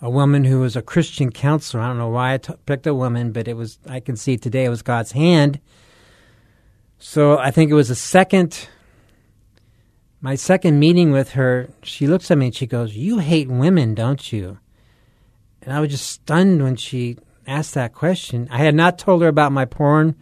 a 0.01 0.09
woman 0.09 0.45
who 0.45 0.61
was 0.61 0.77
a 0.77 0.83
Christian 0.83 1.31
counselor. 1.33 1.83
I 1.83 1.89
don't 1.89 1.99
know 1.99 2.09
why 2.09 2.35
I 2.35 2.39
t- 2.39 2.55
picked 2.65 2.87
a 2.87 2.95
woman, 2.95 3.33
but 3.33 3.49
it 3.49 3.55
was, 3.55 3.79
I 3.87 3.99
can 3.99 4.17
see 4.17 4.37
today 4.37 4.65
it 4.65 4.71
was 4.71 4.83
God's 4.83 5.13
hand. 5.13 5.61
So 6.99 7.39
I 7.39 7.51
think 7.51 7.71
it 7.73 7.75
was 7.75 7.91
a 7.91 7.97
second, 7.97 8.69
my 10.21 10.37
second 10.37 10.79
meeting 10.79 11.11
with 11.11 11.31
her. 11.33 11.71
She 11.83 12.07
looks 12.07 12.31
at 12.31 12.39
me 12.39 12.47
and 12.47 12.55
she 12.55 12.67
goes, 12.67 12.97
You 12.97 13.19
hate 13.19 13.49
women, 13.49 13.95
don't 13.95 14.33
you? 14.33 14.59
And 15.63 15.73
I 15.73 15.81
was 15.81 15.91
just 15.91 16.09
stunned 16.09 16.63
when 16.63 16.77
she 16.77 17.19
asked 17.47 17.75
that 17.75 17.93
question. 17.93 18.49
I 18.51 18.59
had 18.59 18.75
not 18.75 18.99
told 18.99 19.23
her 19.23 19.29
about 19.29 19.53
my 19.53 19.65
porn 19.65 20.15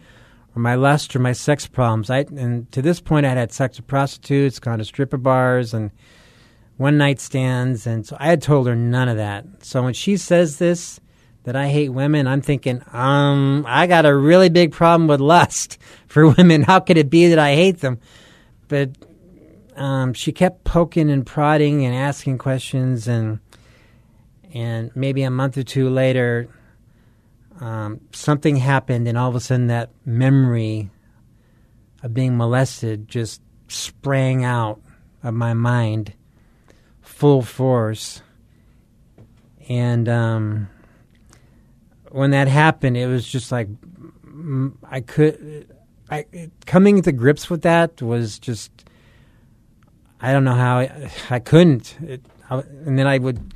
or 0.55 0.61
my 0.61 0.75
lust 0.75 1.15
or 1.15 1.19
my 1.19 1.33
sex 1.33 1.67
problems. 1.67 2.09
I, 2.09 2.19
and 2.19 2.69
to 2.71 2.81
this 2.81 2.99
point, 2.99 3.25
I 3.25 3.29
had 3.29 3.37
had 3.37 3.51
sex 3.51 3.77
with 3.77 3.87
prostitutes, 3.87 4.59
gone 4.59 4.79
to 4.79 4.85
stripper 4.85 5.17
bars, 5.17 5.73
and 5.73 5.91
one 6.77 6.97
night 6.97 7.19
stands. 7.19 7.87
And 7.87 8.05
so 8.05 8.17
I 8.19 8.27
had 8.27 8.41
told 8.41 8.67
her 8.67 8.75
none 8.75 9.09
of 9.09 9.17
that. 9.17 9.45
So 9.63 9.83
when 9.83 9.93
she 9.93 10.17
says 10.17 10.57
this, 10.57 10.99
that 11.43 11.55
I 11.55 11.69
hate 11.69 11.89
women, 11.89 12.27
I'm 12.27 12.41
thinking, 12.41 12.83
um, 12.91 13.65
I 13.67 13.87
got 13.87 14.05
a 14.05 14.15
really 14.15 14.49
big 14.49 14.71
problem 14.71 15.07
with 15.07 15.21
lust 15.21 15.77
for 16.07 16.27
women. 16.29 16.63
How 16.63 16.79
could 16.79 16.97
it 16.97 17.09
be 17.09 17.29
that 17.29 17.39
I 17.39 17.55
hate 17.55 17.79
them? 17.79 17.99
But 18.67 18.91
um, 19.75 20.13
she 20.13 20.31
kept 20.31 20.63
poking 20.63 21.09
and 21.09 21.25
prodding 21.25 21.85
and 21.85 21.95
asking 21.95 22.37
questions, 22.37 23.07
and 23.07 23.39
and 24.53 24.91
maybe 24.95 25.23
a 25.23 25.31
month 25.31 25.57
or 25.57 25.63
two 25.63 25.89
later, 25.89 26.47
um, 27.59 28.01
something 28.11 28.55
happened, 28.55 29.07
and 29.07 29.17
all 29.17 29.29
of 29.29 29.35
a 29.35 29.39
sudden, 29.39 29.67
that 29.67 29.89
memory 30.05 30.89
of 32.03 32.13
being 32.13 32.37
molested 32.37 33.07
just 33.07 33.41
sprang 33.67 34.43
out 34.43 34.81
of 35.23 35.33
my 35.33 35.53
mind, 35.53 36.13
full 37.01 37.41
force, 37.41 38.21
and 39.67 40.07
um, 40.07 40.69
when 42.11 42.31
that 42.31 42.47
happened, 42.47 42.97
it 42.97 43.07
was 43.07 43.27
just 43.27 43.51
like 43.51 43.67
I 44.83 45.01
could. 45.01 45.75
I 46.09 46.25
coming 46.65 47.01
to 47.03 47.11
grips 47.11 47.49
with 47.49 47.61
that 47.63 48.01
was 48.01 48.39
just. 48.39 48.71
I 50.21 50.33
don't 50.33 50.43
know 50.43 50.55
how 50.55 50.79
I, 50.79 51.11
I 51.29 51.39
couldn't, 51.39 51.97
it, 52.01 52.21
I, 52.49 52.57
and 52.57 52.99
then 52.99 53.07
I 53.07 53.19
would 53.19 53.53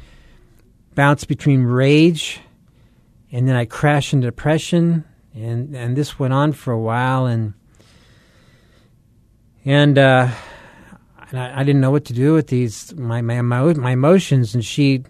bounce 0.95 1.25
between 1.25 1.63
rage, 1.63 2.39
and 3.31 3.47
then 3.47 3.55
I 3.55 3.65
crash 3.65 4.13
into 4.13 4.27
depression, 4.27 5.05
and 5.33 5.75
and 5.75 5.95
this 5.95 6.19
went 6.19 6.33
on 6.33 6.53
for 6.53 6.71
a 6.71 6.79
while, 6.79 7.25
and 7.25 7.53
and 9.65 9.97
uh, 9.97 10.29
and 11.29 11.39
I, 11.39 11.59
I 11.59 11.63
didn't 11.63 11.81
know 11.81 11.91
what 11.91 12.05
to 12.05 12.13
do 12.13 12.33
with 12.33 12.47
these 12.47 12.93
my 12.95 13.21
my 13.21 13.41
my, 13.41 13.73
my 13.73 13.91
emotions, 13.91 14.53
and 14.53 14.63
she 14.63 15.03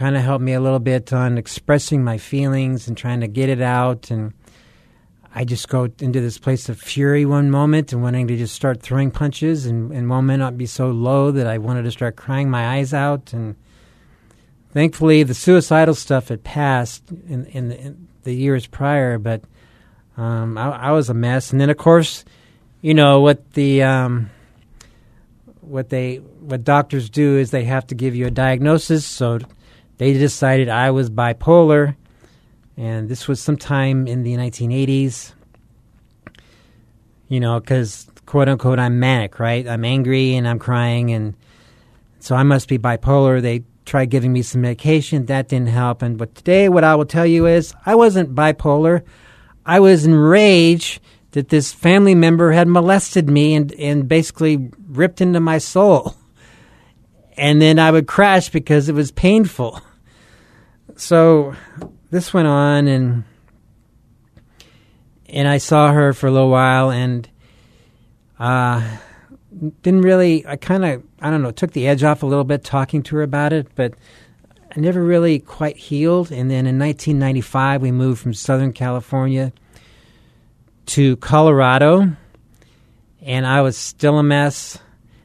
kind 0.00 0.16
of 0.16 0.22
helped 0.22 0.42
me 0.42 0.54
a 0.54 0.60
little 0.60 0.78
bit 0.78 1.12
on 1.12 1.36
expressing 1.36 2.02
my 2.02 2.16
feelings 2.16 2.88
and 2.88 2.96
trying 2.96 3.20
to 3.20 3.28
get 3.28 3.50
it 3.50 3.60
out 3.60 4.10
and 4.10 4.32
I 5.34 5.44
just 5.44 5.68
go 5.68 5.90
into 6.00 6.22
this 6.22 6.38
place 6.38 6.70
of 6.70 6.80
fury 6.80 7.26
one 7.26 7.50
moment 7.50 7.92
and 7.92 8.02
wanting 8.02 8.26
to 8.28 8.36
just 8.38 8.54
start 8.54 8.80
throwing 8.80 9.10
punches 9.10 9.66
and, 9.66 9.92
and 9.92 10.08
one 10.08 10.24
minute 10.24 10.46
I'd 10.46 10.56
be 10.56 10.64
so 10.64 10.90
low 10.90 11.30
that 11.32 11.46
I 11.46 11.58
wanted 11.58 11.82
to 11.82 11.90
start 11.90 12.16
crying 12.16 12.48
my 12.48 12.78
eyes 12.78 12.94
out 12.94 13.34
and 13.34 13.56
thankfully 14.72 15.22
the 15.22 15.34
suicidal 15.34 15.94
stuff 15.94 16.28
had 16.28 16.42
passed 16.44 17.02
in, 17.28 17.46
in, 17.46 17.68
the, 17.68 17.80
in 17.80 18.08
the 18.24 18.34
years 18.34 18.66
prior 18.66 19.18
but 19.18 19.42
um, 20.16 20.58
I, 20.58 20.70
I 20.70 20.90
was 20.92 21.08
a 21.08 21.14
mess 21.14 21.52
and 21.52 21.60
then 21.60 21.70
of 21.70 21.76
course 21.76 22.24
you 22.80 22.94
know 22.94 23.20
what 23.20 23.52
the 23.52 23.82
um, 23.82 24.30
what 25.60 25.90
they 25.90 26.16
what 26.16 26.64
doctors 26.64 27.10
do 27.10 27.36
is 27.36 27.50
they 27.50 27.64
have 27.64 27.86
to 27.88 27.94
give 27.94 28.14
you 28.14 28.26
a 28.26 28.30
diagnosis 28.30 29.04
so 29.04 29.38
they 30.00 30.14
decided 30.14 30.70
I 30.70 30.92
was 30.92 31.10
bipolar, 31.10 31.94
and 32.74 33.06
this 33.10 33.28
was 33.28 33.38
sometime 33.38 34.06
in 34.06 34.22
the 34.22 34.32
1980s. 34.32 35.34
You 37.28 37.38
know, 37.38 37.60
because 37.60 38.08
quote 38.24 38.48
unquote, 38.48 38.78
I'm 38.78 38.98
manic, 38.98 39.38
right? 39.38 39.68
I'm 39.68 39.84
angry 39.84 40.36
and 40.36 40.48
I'm 40.48 40.58
crying, 40.58 41.10
and 41.10 41.34
so 42.18 42.34
I 42.34 42.44
must 42.44 42.66
be 42.66 42.78
bipolar. 42.78 43.42
They 43.42 43.64
tried 43.90 44.10
giving 44.10 44.32
me 44.32 44.42
some 44.42 44.62
medication, 44.62 45.26
that 45.26 45.48
didn't 45.48 45.68
help. 45.68 46.02
And 46.02 46.16
but 46.16 46.34
today, 46.34 46.68
what 46.68 46.84
I 46.84 46.94
will 46.94 47.04
tell 47.04 47.26
you 47.26 47.46
is, 47.46 47.74
I 47.84 47.94
wasn't 47.94 48.34
bipolar. 48.34 49.02
I 49.66 49.80
was 49.80 50.06
enraged 50.06 51.00
that 51.32 51.50
this 51.50 51.72
family 51.72 52.14
member 52.14 52.52
had 52.52 52.66
molested 52.66 53.28
me 53.28 53.54
and, 53.54 53.72
and 53.72 54.08
basically 54.08 54.70
ripped 54.88 55.20
into 55.20 55.40
my 55.40 55.58
soul. 55.58 56.16
And 57.36 57.62
then 57.62 57.78
I 57.78 57.90
would 57.90 58.06
crash 58.06 58.50
because 58.50 58.90
it 58.90 58.94
was 58.94 59.10
painful 59.12 59.80
so 61.00 61.54
this 62.10 62.34
went 62.34 62.46
on 62.46 62.86
and 62.86 63.24
and 65.28 65.48
I 65.48 65.58
saw 65.58 65.92
her 65.92 66.12
for 66.12 66.26
a 66.26 66.30
little 66.30 66.50
while 66.50 66.90
and 66.90 67.28
uh 68.38 68.98
didn't 69.82 70.02
really 70.02 70.46
I 70.46 70.56
kind 70.56 70.84
of 70.84 71.02
I 71.20 71.30
don't 71.30 71.42
know 71.42 71.50
took 71.50 71.72
the 71.72 71.86
edge 71.86 72.02
off 72.02 72.22
a 72.22 72.26
little 72.26 72.44
bit 72.44 72.64
talking 72.64 73.02
to 73.04 73.16
her 73.16 73.22
about 73.22 73.52
it 73.52 73.68
but 73.74 73.94
I 74.74 74.78
never 74.78 75.02
really 75.02 75.40
quite 75.40 75.76
healed. 75.76 76.30
And 76.30 76.50
then 76.50 76.66
in 76.66 76.78
1995, 76.78 77.82
we 77.82 77.90
moved 77.90 78.20
from 78.20 78.34
Southern 78.34 78.72
California 78.72 79.52
to 80.86 81.16
Colorado, 81.16 82.16
and 83.20 83.46
I 83.46 83.62
was 83.62 83.76
still 83.76 84.18
a 84.18 84.22
mess. 84.22 84.78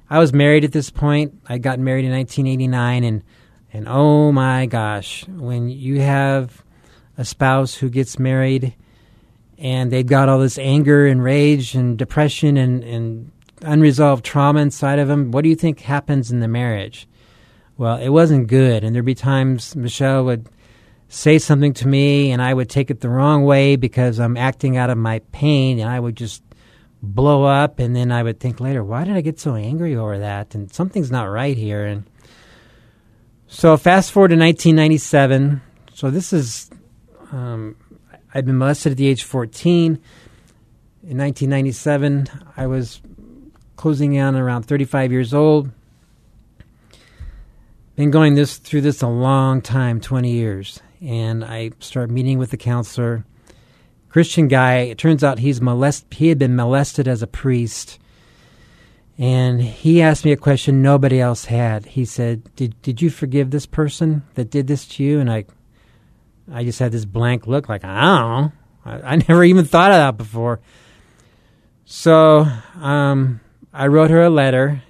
I 0.09 0.17
was 0.17 0.33
married 0.33 0.63
at 0.63 0.71
this 0.71 0.89
point. 0.89 1.39
I 1.47 1.59
got 1.59 1.79
married 1.79 2.05
in 2.05 2.11
1989, 2.11 3.03
and 3.03 3.23
and 3.71 3.87
oh 3.87 4.31
my 4.31 4.65
gosh, 4.65 5.27
when 5.27 5.69
you 5.69 6.01
have 6.01 6.63
a 7.17 7.25
spouse 7.25 7.75
who 7.75 7.89
gets 7.89 8.17
married 8.17 8.73
and 9.57 9.91
they've 9.91 10.05
got 10.05 10.27
all 10.27 10.39
this 10.39 10.57
anger 10.57 11.07
and 11.07 11.23
rage 11.23 11.75
and 11.75 11.97
depression 11.97 12.57
and, 12.57 12.83
and 12.83 13.31
unresolved 13.61 14.25
trauma 14.25 14.59
inside 14.59 14.99
of 14.99 15.09
him. 15.09 15.31
what 15.31 15.43
do 15.43 15.49
you 15.49 15.55
think 15.55 15.81
happens 15.81 16.31
in 16.31 16.39
the 16.39 16.47
marriage? 16.47 17.07
Well, 17.77 17.97
it 17.97 18.09
wasn't 18.09 18.47
good. 18.47 18.83
And 18.83 18.95
there'd 18.95 19.05
be 19.05 19.15
times 19.15 19.75
Michelle 19.75 20.25
would 20.25 20.47
say 21.07 21.37
something 21.37 21.73
to 21.73 21.87
me 21.87 22.31
and 22.31 22.41
I 22.41 22.53
would 22.53 22.69
take 22.69 22.89
it 22.89 23.01
the 23.01 23.09
wrong 23.09 23.43
way 23.43 23.75
because 23.75 24.19
I'm 24.19 24.37
acting 24.37 24.77
out 24.77 24.89
of 24.89 24.97
my 24.97 25.19
pain 25.31 25.79
and 25.79 25.89
I 25.89 25.99
would 25.99 26.15
just 26.15 26.41
blow 27.01 27.43
up 27.43 27.79
and 27.79 27.95
then 27.95 28.11
I 28.11 28.23
would 28.23 28.39
think 28.39 28.59
later, 28.59 28.83
why 28.83 29.03
did 29.03 29.15
I 29.15 29.21
get 29.21 29.39
so 29.39 29.55
angry 29.55 29.95
over 29.95 30.19
that? 30.19 30.55
And 30.55 30.71
something's 30.73 31.11
not 31.11 31.25
right 31.25 31.57
here. 31.57 31.85
And 31.85 32.05
so 33.47 33.77
fast 33.77 34.11
forward 34.11 34.29
to 34.29 34.35
1997. 34.35 35.61
So 35.93 36.09
this 36.09 36.33
is, 36.33 36.69
um, 37.31 37.75
I'd 38.33 38.45
been 38.45 38.57
molested 38.57 38.93
at 38.93 38.97
the 38.97 39.07
age 39.07 39.21
of 39.21 39.29
14. 39.29 39.99
In 41.07 41.19
1997, 41.19 42.27
I 42.57 42.65
was 42.65 42.99
closing 43.75 44.13
in 44.13 44.35
around 44.35 44.63
35 44.63 45.11
years 45.11 45.33
old. 45.33 45.71
Been 47.95 48.11
going 48.11 48.35
this 48.35 48.57
through 48.57 48.81
this 48.81 49.01
a 49.01 49.07
long 49.07 49.61
time, 49.61 50.01
20 50.01 50.29
years, 50.29 50.81
and 51.01 51.45
I 51.45 51.71
start 51.79 52.09
meeting 52.09 52.37
with 52.37 52.51
the 52.51 52.57
counselor. 52.57 53.25
Christian 54.15 54.47
guy. 54.47 54.77
It 54.77 54.97
turns 54.97 55.25
out 55.25 55.39
he's 55.39 55.59
molest. 55.59 56.05
He 56.13 56.29
had 56.29 56.39
been 56.39 56.55
molested 56.55 57.05
as 57.05 57.21
a 57.21 57.27
priest, 57.27 57.99
and 59.17 59.61
he 59.61 60.01
asked 60.01 60.23
me 60.23 60.31
a 60.31 60.37
question 60.37 60.81
nobody 60.81 61.19
else 61.19 61.43
had. 61.43 61.85
He 61.85 62.05
said, 62.05 62.43
"Did 62.55 62.81
did 62.81 63.01
you 63.01 63.09
forgive 63.09 63.51
this 63.51 63.65
person 63.65 64.23
that 64.35 64.49
did 64.49 64.67
this 64.67 64.87
to 64.87 65.03
you?" 65.03 65.19
And 65.19 65.29
I, 65.29 65.43
I 66.49 66.63
just 66.63 66.79
had 66.79 66.93
this 66.93 67.03
blank 67.03 67.45
look, 67.45 67.67
like 67.67 67.83
I 67.83 68.01
don't 68.01 68.41
know. 68.41 68.51
I, 68.85 69.13
I 69.13 69.15
never 69.27 69.43
even 69.43 69.65
thought 69.65 69.91
of 69.91 69.97
that 69.97 70.17
before. 70.17 70.61
So 71.83 72.47
um, 72.79 73.41
I 73.75 73.87
wrote 73.87 74.09
her 74.09 74.23
a 74.23 74.29
letter. 74.29 74.81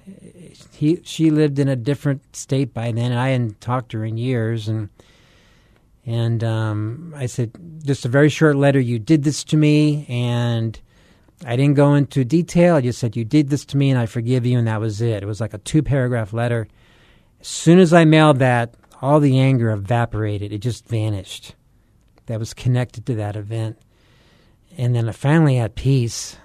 He 0.72 1.00
she 1.02 1.30
lived 1.30 1.58
in 1.58 1.68
a 1.68 1.76
different 1.76 2.36
state 2.36 2.72
by 2.72 2.92
then, 2.92 3.10
and 3.10 3.20
I 3.20 3.30
hadn't 3.30 3.60
talked 3.60 3.90
to 3.90 3.98
her 3.98 4.04
in 4.04 4.16
years. 4.16 4.68
And 4.68 4.90
and 6.04 6.44
um, 6.44 7.12
I 7.16 7.26
said, 7.26 7.50
just 7.84 8.04
a 8.04 8.08
very 8.08 8.28
short 8.28 8.54
letter. 8.54 8.78
You 8.78 9.00
did 9.00 9.24
this 9.24 9.42
to 9.44 9.56
me, 9.56 10.06
and 10.08 10.78
I 11.44 11.56
didn't 11.56 11.74
go 11.74 11.94
into 11.94 12.24
detail. 12.24 12.76
I 12.76 12.80
just 12.80 13.00
said 13.00 13.16
you 13.16 13.24
did 13.24 13.48
this 13.48 13.64
to 13.66 13.76
me, 13.76 13.90
and 13.90 13.98
I 13.98 14.06
forgive 14.06 14.46
you, 14.46 14.56
and 14.56 14.68
that 14.68 14.80
was 14.80 15.00
it. 15.00 15.24
It 15.24 15.26
was 15.26 15.40
like 15.40 15.52
a 15.52 15.58
two 15.58 15.82
paragraph 15.82 16.32
letter. 16.32 16.68
As 17.40 17.48
soon 17.48 17.80
as 17.80 17.92
I 17.92 18.04
mailed 18.04 18.38
that, 18.38 18.74
all 19.02 19.18
the 19.18 19.38
anger 19.40 19.70
evaporated. 19.72 20.52
It 20.52 20.58
just 20.58 20.86
vanished. 20.86 21.54
That 22.26 22.38
was 22.38 22.54
connected 22.54 23.04
to 23.06 23.14
that 23.16 23.36
event. 23.36 23.78
And 24.78 24.94
then 24.94 25.08
I 25.08 25.12
finally 25.12 25.56
had 25.56 25.74
peace. 25.74 26.36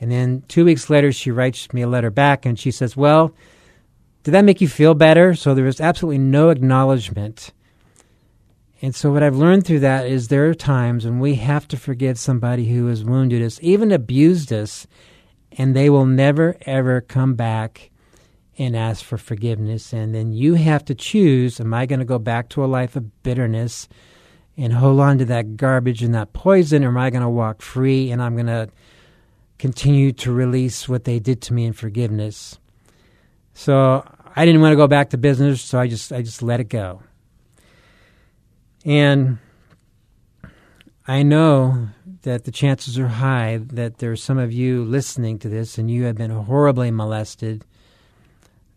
And 0.00 0.10
then 0.10 0.42
two 0.48 0.64
weeks 0.64 0.90
later, 0.90 1.12
she 1.12 1.30
writes 1.30 1.72
me 1.72 1.82
a 1.82 1.88
letter 1.88 2.10
back 2.10 2.44
and 2.44 2.58
she 2.58 2.70
says, 2.70 2.96
Well, 2.96 3.34
did 4.22 4.32
that 4.32 4.44
make 4.44 4.60
you 4.60 4.68
feel 4.68 4.94
better? 4.94 5.34
So 5.34 5.54
there 5.54 5.64
was 5.64 5.80
absolutely 5.80 6.18
no 6.18 6.50
acknowledgement. 6.50 7.52
And 8.82 8.94
so, 8.94 9.10
what 9.10 9.22
I've 9.22 9.36
learned 9.36 9.66
through 9.66 9.80
that 9.80 10.06
is 10.06 10.28
there 10.28 10.48
are 10.50 10.54
times 10.54 11.06
when 11.06 11.18
we 11.18 11.36
have 11.36 11.66
to 11.68 11.78
forgive 11.78 12.18
somebody 12.18 12.68
who 12.68 12.86
has 12.88 13.04
wounded 13.04 13.42
us, 13.42 13.58
even 13.62 13.90
abused 13.90 14.52
us, 14.52 14.86
and 15.52 15.74
they 15.74 15.88
will 15.88 16.04
never, 16.04 16.56
ever 16.66 17.00
come 17.00 17.34
back 17.34 17.90
and 18.58 18.76
ask 18.76 19.02
for 19.02 19.16
forgiveness. 19.16 19.94
And 19.94 20.14
then 20.14 20.32
you 20.32 20.54
have 20.54 20.84
to 20.86 20.94
choose 20.94 21.58
am 21.58 21.72
I 21.72 21.86
going 21.86 22.00
to 22.00 22.04
go 22.04 22.18
back 22.18 22.50
to 22.50 22.64
a 22.64 22.66
life 22.66 22.96
of 22.96 23.22
bitterness 23.22 23.88
and 24.58 24.72
hold 24.72 25.00
on 25.00 25.18
to 25.18 25.24
that 25.26 25.56
garbage 25.56 26.02
and 26.02 26.14
that 26.14 26.32
poison, 26.34 26.84
or 26.84 26.88
am 26.88 26.98
I 26.98 27.10
going 27.10 27.22
to 27.22 27.28
walk 27.28 27.62
free 27.62 28.10
and 28.10 28.22
I'm 28.22 28.34
going 28.34 28.46
to 28.46 28.68
continue 29.58 30.12
to 30.12 30.32
release 30.32 30.88
what 30.88 31.04
they 31.04 31.18
did 31.18 31.42
to 31.42 31.52
me 31.52 31.64
in 31.64 31.72
forgiveness? 31.72 32.58
So 33.54 34.04
I 34.34 34.44
didn't 34.44 34.60
want 34.60 34.72
to 34.72 34.76
go 34.76 34.86
back 34.86 35.10
to 35.10 35.18
business, 35.18 35.62
so 35.62 35.78
I 35.78 35.88
just 35.88 36.12
I 36.12 36.22
just 36.22 36.42
let 36.42 36.60
it 36.60 36.68
go. 36.68 37.02
And 38.84 39.38
I 41.08 41.22
know 41.22 41.88
that 42.22 42.44
the 42.44 42.50
chances 42.50 42.98
are 42.98 43.06
high 43.06 43.58
that 43.58 43.98
there 43.98 44.10
are 44.10 44.16
some 44.16 44.36
of 44.36 44.52
you 44.52 44.84
listening 44.84 45.38
to 45.38 45.48
this 45.48 45.78
and 45.78 45.88
you 45.88 46.04
have 46.04 46.16
been 46.16 46.30
horribly 46.30 46.90
molested. 46.90 47.64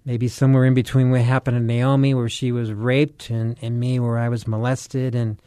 Maybe 0.05 0.27
somewhere 0.27 0.65
in 0.65 0.75
between 0.75 1.09
what 1.09 1.21
happened 1.21 1.57
to 1.57 1.63
Naomi, 1.63 2.13
where 2.13 2.29
she 2.29 2.51
was 2.51 2.71
raped, 2.71 3.29
and, 3.29 3.57
and 3.61 3.79
me, 3.79 3.99
where 3.99 4.17
I 4.17 4.29
was 4.29 4.47
molested. 4.47 5.13
And 5.13 5.41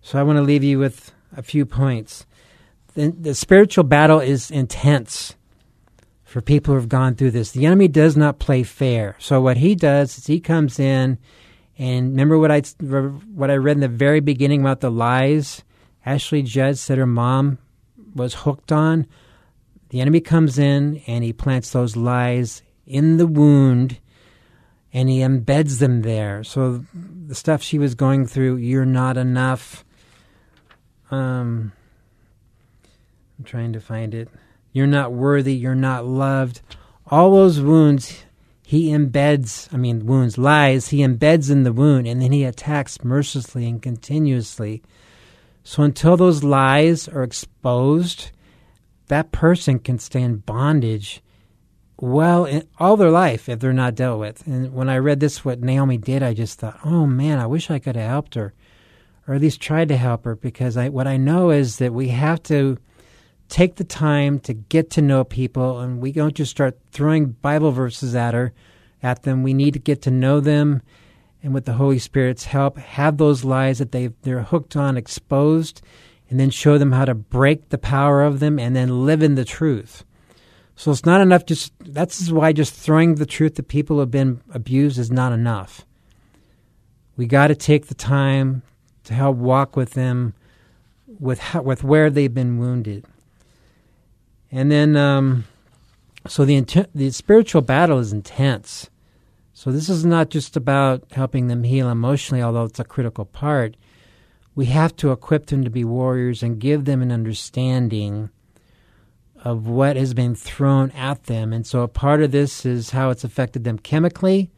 so 0.00 0.18
I 0.18 0.22
want 0.22 0.36
to 0.36 0.42
leave 0.42 0.64
you 0.64 0.78
with 0.78 1.12
a 1.36 1.42
few 1.42 1.66
points. 1.66 2.24
The, 2.94 3.10
the 3.10 3.34
spiritual 3.34 3.84
battle 3.84 4.20
is 4.20 4.50
intense 4.50 5.34
for 6.24 6.40
people 6.40 6.74
who 6.74 6.80
have 6.80 6.88
gone 6.88 7.14
through 7.14 7.32
this. 7.32 7.50
The 7.52 7.66
enemy 7.66 7.88
does 7.88 8.16
not 8.16 8.38
play 8.38 8.62
fair. 8.62 9.16
So 9.18 9.40
what 9.40 9.56
he 9.56 9.74
does 9.74 10.18
is 10.18 10.26
he 10.26 10.40
comes 10.40 10.78
in 10.78 11.18
and 11.76 12.10
remember 12.10 12.38
what 12.38 12.52
I 12.52 12.60
what 13.34 13.50
I 13.50 13.56
read 13.56 13.76
in 13.76 13.80
the 13.80 13.88
very 13.88 14.20
beginning 14.20 14.60
about 14.60 14.80
the 14.80 14.90
lies 14.90 15.64
Ashley 16.06 16.42
Judd 16.42 16.78
said 16.78 16.98
her 16.98 17.06
mom 17.06 17.58
was 18.14 18.34
hooked 18.34 18.72
on. 18.72 19.06
The 19.88 20.00
enemy 20.00 20.20
comes 20.20 20.58
in 20.58 21.02
and 21.06 21.24
he 21.24 21.32
plants 21.32 21.70
those 21.70 21.96
lies 21.96 22.62
in 22.86 23.16
the 23.16 23.26
wound 23.26 24.00
and 24.92 25.08
he 25.08 25.20
embeds 25.20 25.78
them 25.78 26.02
there. 26.02 26.44
So 26.44 26.84
the 26.94 27.34
stuff 27.34 27.62
she 27.62 27.78
was 27.78 27.94
going 27.94 28.26
through, 28.26 28.56
you're 28.56 28.84
not 28.84 29.16
enough. 29.16 29.84
Um, 31.10 31.72
I'm 33.38 33.44
trying 33.44 33.72
to 33.72 33.80
find 33.80 34.14
it. 34.14 34.28
You're 34.72 34.86
not 34.86 35.12
worthy. 35.12 35.54
You're 35.54 35.74
not 35.74 36.06
loved. 36.06 36.60
All 37.06 37.32
those 37.32 37.60
wounds 37.60 38.24
he 38.66 38.88
embeds, 38.88 39.72
I 39.72 39.76
mean, 39.76 40.06
wounds, 40.06 40.38
lies, 40.38 40.88
he 40.88 40.98
embeds 40.98 41.50
in 41.50 41.64
the 41.64 41.72
wound 41.72 42.06
and 42.06 42.22
then 42.22 42.32
he 42.32 42.44
attacks 42.44 43.04
mercilessly 43.04 43.68
and 43.68 43.80
continuously. 43.80 44.82
So 45.62 45.82
until 45.82 46.16
those 46.16 46.42
lies 46.42 47.06
are 47.06 47.22
exposed, 47.22 48.30
that 49.08 49.32
person 49.32 49.78
can 49.78 49.98
stay 49.98 50.22
in 50.22 50.38
bondage 50.38 51.22
well 52.00 52.46
in 52.46 52.66
all 52.78 52.96
their 52.96 53.10
life 53.10 53.48
if 53.48 53.60
they're 53.60 53.72
not 53.72 53.94
dealt 53.94 54.18
with. 54.18 54.46
And 54.46 54.72
when 54.72 54.88
I 54.88 54.96
read 54.96 55.20
this, 55.20 55.44
what 55.44 55.60
Naomi 55.60 55.98
did, 55.98 56.22
I 56.22 56.32
just 56.32 56.58
thought, 56.58 56.80
oh 56.84 57.06
man, 57.06 57.38
I 57.38 57.46
wish 57.46 57.70
I 57.70 57.78
could 57.78 57.96
have 57.96 58.08
helped 58.08 58.34
her 58.34 58.54
or 59.28 59.34
at 59.34 59.40
least 59.40 59.60
tried 59.60 59.88
to 59.88 59.96
help 59.96 60.24
her 60.24 60.36
because 60.36 60.76
I, 60.76 60.88
what 60.88 61.06
I 61.06 61.16
know 61.16 61.50
is 61.50 61.76
that 61.78 61.92
we 61.92 62.08
have 62.08 62.42
to 62.44 62.78
take 63.54 63.76
the 63.76 63.84
time 63.84 64.40
to 64.40 64.52
get 64.52 64.90
to 64.90 65.00
know 65.00 65.22
people 65.22 65.78
and 65.78 66.00
we 66.00 66.10
don't 66.10 66.34
just 66.34 66.50
start 66.50 66.76
throwing 66.90 67.26
Bible 67.40 67.70
verses 67.70 68.12
at 68.12 68.34
her 68.34 68.52
at 69.00 69.22
them. 69.22 69.44
We 69.44 69.54
need 69.54 69.74
to 69.74 69.78
get 69.78 70.02
to 70.02 70.10
know 70.10 70.40
them 70.40 70.82
and 71.40 71.54
with 71.54 71.64
the 71.64 71.74
Holy 71.74 72.00
Spirit's 72.00 72.46
help, 72.46 72.78
have 72.78 73.16
those 73.16 73.44
lies 73.44 73.78
that 73.78 73.92
they 73.92 74.08
they're 74.22 74.42
hooked 74.42 74.74
on 74.74 74.96
exposed 74.96 75.82
and 76.28 76.40
then 76.40 76.50
show 76.50 76.78
them 76.78 76.90
how 76.90 77.04
to 77.04 77.14
break 77.14 77.68
the 77.68 77.78
power 77.78 78.24
of 78.24 78.40
them 78.40 78.58
and 78.58 78.74
then 78.74 79.06
live 79.06 79.22
in 79.22 79.36
the 79.36 79.44
truth. 79.44 80.04
So 80.74 80.90
it's 80.90 81.06
not 81.06 81.20
enough 81.20 81.46
just 81.46 81.72
that's 81.78 82.32
why 82.32 82.52
just 82.52 82.74
throwing 82.74 83.14
the 83.14 83.24
truth 83.24 83.54
to 83.54 83.62
people 83.62 83.96
who 83.96 84.00
have 84.00 84.10
been 84.10 84.40
abused 84.52 84.98
is 84.98 85.12
not 85.12 85.32
enough. 85.32 85.86
We 87.16 87.26
got 87.26 87.48
to 87.48 87.54
take 87.54 87.86
the 87.86 87.94
time 87.94 88.62
to 89.04 89.14
help 89.14 89.36
walk 89.36 89.76
with 89.76 89.90
them 89.90 90.34
with 91.20 91.38
how, 91.38 91.62
with 91.62 91.84
where 91.84 92.10
they've 92.10 92.34
been 92.34 92.58
wounded. 92.58 93.04
And 94.54 94.70
then, 94.70 94.96
um, 94.96 95.46
so 96.28 96.44
the 96.44 96.62
inten- 96.62 96.86
the 96.94 97.10
spiritual 97.10 97.60
battle 97.60 97.98
is 97.98 98.12
intense. 98.12 98.88
So 99.52 99.72
this 99.72 99.88
is 99.88 100.06
not 100.06 100.30
just 100.30 100.56
about 100.56 101.10
helping 101.10 101.48
them 101.48 101.64
heal 101.64 101.88
emotionally, 101.88 102.40
although 102.40 102.62
it's 102.62 102.78
a 102.78 102.84
critical 102.84 103.24
part. 103.24 103.76
We 104.54 104.66
have 104.66 104.94
to 104.98 105.10
equip 105.10 105.46
them 105.46 105.64
to 105.64 105.70
be 105.70 105.84
warriors 105.84 106.40
and 106.40 106.60
give 106.60 106.84
them 106.84 107.02
an 107.02 107.10
understanding 107.10 108.30
of 109.42 109.66
what 109.66 109.96
has 109.96 110.14
been 110.14 110.36
thrown 110.36 110.92
at 110.92 111.24
them. 111.24 111.52
And 111.52 111.66
so 111.66 111.82
a 111.82 111.88
part 111.88 112.22
of 112.22 112.30
this 112.30 112.64
is 112.64 112.90
how 112.90 113.10
it's 113.10 113.24
affected 113.24 113.64
them 113.64 113.80
chemically. 113.80 114.52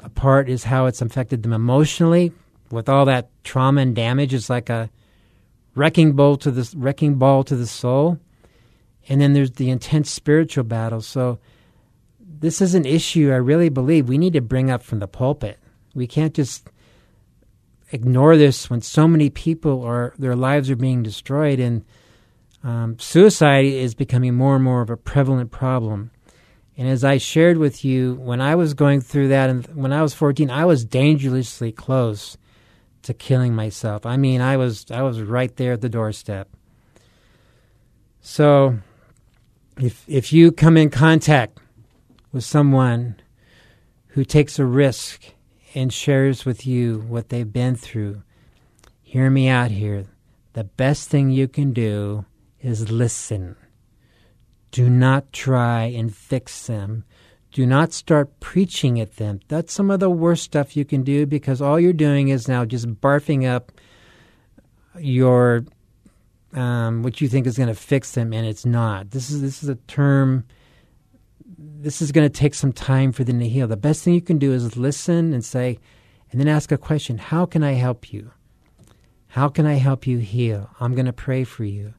A 0.00 0.08
part 0.08 0.48
is 0.48 0.64
how 0.64 0.86
it's 0.86 1.00
affected 1.00 1.44
them 1.44 1.52
emotionally. 1.52 2.32
With 2.72 2.88
all 2.88 3.04
that 3.04 3.30
trauma 3.44 3.82
and 3.82 3.94
damage, 3.94 4.34
it's 4.34 4.50
like 4.50 4.68
a 4.68 4.90
wrecking 5.76 6.14
ball 6.14 6.34
to 6.38 6.50
the 6.50 6.68
wrecking 6.76 7.14
ball 7.14 7.44
to 7.44 7.54
the 7.54 7.68
soul. 7.68 8.18
And 9.08 9.20
then 9.20 9.32
there's 9.32 9.52
the 9.52 9.70
intense 9.70 10.10
spiritual 10.10 10.64
battle. 10.64 11.00
So 11.00 11.38
this 12.20 12.60
is 12.60 12.74
an 12.74 12.86
issue 12.86 13.32
I 13.32 13.36
really 13.36 13.68
believe 13.68 14.08
we 14.08 14.18
need 14.18 14.34
to 14.34 14.40
bring 14.40 14.70
up 14.70 14.82
from 14.82 14.98
the 14.98 15.08
pulpit. 15.08 15.58
We 15.94 16.06
can't 16.06 16.34
just 16.34 16.68
ignore 17.92 18.36
this 18.36 18.70
when 18.70 18.80
so 18.80 19.08
many 19.08 19.30
people 19.30 19.82
are 19.82 20.14
their 20.16 20.36
lives 20.36 20.70
are 20.70 20.76
being 20.76 21.02
destroyed 21.02 21.58
and 21.58 21.84
um, 22.62 22.98
suicide 22.98 23.64
is 23.64 23.94
becoming 23.94 24.34
more 24.34 24.54
and 24.54 24.64
more 24.64 24.82
of 24.82 24.90
a 24.90 24.96
prevalent 24.96 25.50
problem. 25.50 26.10
And 26.76 26.88
as 26.88 27.04
I 27.04 27.18
shared 27.18 27.58
with 27.58 27.84
you, 27.84 28.14
when 28.14 28.40
I 28.40 28.54
was 28.54 28.74
going 28.74 29.00
through 29.00 29.28
that, 29.28 29.50
and 29.50 29.66
when 29.74 29.92
I 29.92 30.02
was 30.02 30.14
14, 30.14 30.50
I 30.50 30.64
was 30.64 30.84
dangerously 30.84 31.72
close 31.72 32.38
to 33.02 33.14
killing 33.14 33.54
myself. 33.54 34.06
I 34.06 34.16
mean, 34.16 34.40
I 34.40 34.56
was 34.56 34.86
I 34.90 35.02
was 35.02 35.20
right 35.20 35.54
there 35.56 35.72
at 35.72 35.80
the 35.80 35.88
doorstep. 35.88 36.48
So, 38.20 38.78
if 39.82 40.04
if 40.08 40.32
you 40.32 40.52
come 40.52 40.76
in 40.76 40.90
contact 40.90 41.58
with 42.32 42.44
someone 42.44 43.16
who 44.08 44.24
takes 44.24 44.58
a 44.58 44.64
risk 44.64 45.22
and 45.74 45.92
shares 45.92 46.44
with 46.44 46.66
you 46.66 46.98
what 47.08 47.28
they've 47.28 47.52
been 47.52 47.76
through, 47.76 48.22
hear 49.02 49.30
me 49.30 49.48
out 49.48 49.70
here. 49.70 50.06
The 50.52 50.64
best 50.64 51.08
thing 51.08 51.30
you 51.30 51.48
can 51.48 51.72
do 51.72 52.24
is 52.60 52.90
listen. 52.90 53.56
Do 54.72 54.90
not 54.90 55.32
try 55.32 55.84
and 55.84 56.14
fix 56.14 56.66
them. 56.66 57.04
Do 57.52 57.66
not 57.66 57.92
start 57.92 58.38
preaching 58.38 59.00
at 59.00 59.16
them. 59.16 59.40
That's 59.48 59.72
some 59.72 59.90
of 59.90 60.00
the 60.00 60.10
worst 60.10 60.44
stuff 60.44 60.76
you 60.76 60.84
can 60.84 61.02
do 61.02 61.26
because 61.26 61.60
all 61.60 61.80
you're 61.80 61.92
doing 61.92 62.28
is 62.28 62.46
now 62.46 62.64
just 62.64 63.00
barfing 63.00 63.48
up 63.48 63.72
your 64.98 65.64
um, 66.54 67.02
what 67.02 67.20
you 67.20 67.28
think 67.28 67.46
is 67.46 67.56
going 67.56 67.68
to 67.68 67.74
fix 67.74 68.12
them, 68.12 68.32
and 68.32 68.46
it's 68.46 68.66
not. 68.66 69.10
This 69.10 69.30
is 69.30 69.40
this 69.40 69.62
is 69.62 69.68
a 69.68 69.76
term. 69.76 70.44
This 71.58 72.00
is 72.00 72.12
going 72.12 72.28
to 72.28 72.38
take 72.38 72.54
some 72.54 72.72
time 72.72 73.12
for 73.12 73.24
them 73.24 73.38
to 73.40 73.48
heal. 73.48 73.66
The 73.66 73.76
best 73.76 74.02
thing 74.02 74.14
you 74.14 74.20
can 74.20 74.38
do 74.38 74.52
is 74.52 74.76
listen 74.76 75.32
and 75.32 75.44
say, 75.44 75.78
and 76.30 76.40
then 76.40 76.48
ask 76.48 76.72
a 76.72 76.78
question: 76.78 77.18
How 77.18 77.46
can 77.46 77.62
I 77.62 77.72
help 77.72 78.12
you? 78.12 78.32
How 79.28 79.48
can 79.48 79.64
I 79.64 79.74
help 79.74 80.06
you 80.06 80.18
heal? 80.18 80.70
I'm 80.80 80.94
going 80.94 81.06
to 81.06 81.12
pray 81.12 81.44
for 81.44 81.64
you. 81.64 81.94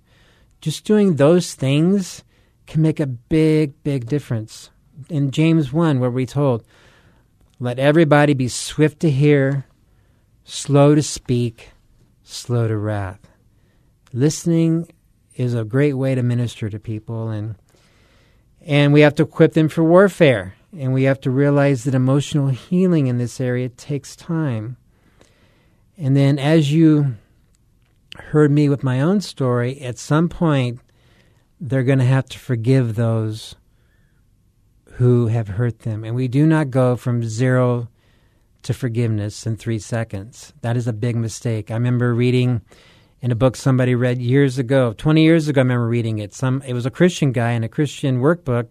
Just 0.59 0.83
doing 0.83 1.15
those 1.15 1.55
things 1.55 2.23
can 2.67 2.81
make 2.81 2.99
a 2.99 3.07
big, 3.07 3.81
big 3.83 4.05
difference. 4.05 4.69
In 5.09 5.31
James 5.31 5.71
1, 5.71 5.99
where 5.99 6.11
we 6.11 6.25
told, 6.25 6.63
let 7.59 7.79
everybody 7.79 8.33
be 8.33 8.47
swift 8.47 8.99
to 8.99 9.09
hear, 9.09 9.65
slow 10.43 10.93
to 10.93 11.01
speak, 11.01 11.69
slow 12.21 12.67
to 12.67 12.77
wrath. 12.77 13.30
Listening 14.13 14.87
is 15.35 15.53
a 15.53 15.63
great 15.63 15.93
way 15.93 16.15
to 16.15 16.23
minister 16.23 16.69
to 16.69 16.79
people 16.79 17.29
and 17.29 17.55
and 18.63 18.93
we 18.93 19.01
have 19.01 19.15
to 19.15 19.23
equip 19.23 19.53
them 19.53 19.69
for 19.69 19.83
warfare 19.83 20.53
and 20.77 20.93
we 20.93 21.03
have 21.03 21.19
to 21.21 21.31
realize 21.31 21.83
that 21.83 21.95
emotional 21.95 22.49
healing 22.49 23.07
in 23.07 23.17
this 23.17 23.41
area 23.41 23.69
takes 23.69 24.15
time. 24.15 24.77
And 25.97 26.15
then 26.15 26.37
as 26.37 26.71
you 26.71 27.15
heard 28.17 28.51
me 28.51 28.69
with 28.69 28.83
my 28.83 29.01
own 29.01 29.21
story, 29.21 29.81
at 29.81 29.97
some 29.97 30.29
point 30.29 30.79
they're 31.59 31.83
going 31.83 31.99
to 31.99 32.05
have 32.05 32.25
to 32.29 32.39
forgive 32.39 32.95
those 32.95 33.55
who 34.93 35.27
have 35.27 35.47
hurt 35.47 35.79
them. 35.79 36.03
And 36.03 36.15
we 36.15 36.27
do 36.27 36.45
not 36.45 36.69
go 36.69 36.95
from 36.95 37.23
zero 37.23 37.87
to 38.63 38.73
forgiveness 38.73 39.47
in 39.47 39.57
three 39.57 39.79
seconds. 39.79 40.53
That 40.61 40.77
is 40.77 40.87
a 40.87 40.93
big 40.93 41.15
mistake. 41.15 41.71
I 41.71 41.75
remember 41.75 42.13
reading 42.13 42.61
in 43.21 43.31
a 43.31 43.35
book 43.35 43.55
somebody 43.55 43.93
read 43.93 44.19
years 44.19 44.57
ago, 44.57 44.93
20 44.93 45.21
years 45.21 45.47
ago, 45.47 45.61
I 45.61 45.63
remember 45.63 45.87
reading 45.87 46.17
it. 46.17 46.33
Some, 46.33 46.63
it 46.65 46.73
was 46.73 46.87
a 46.87 46.91
Christian 46.91 47.31
guy 47.31 47.51
in 47.51 47.63
a 47.63 47.69
Christian 47.69 48.19
workbook, 48.19 48.69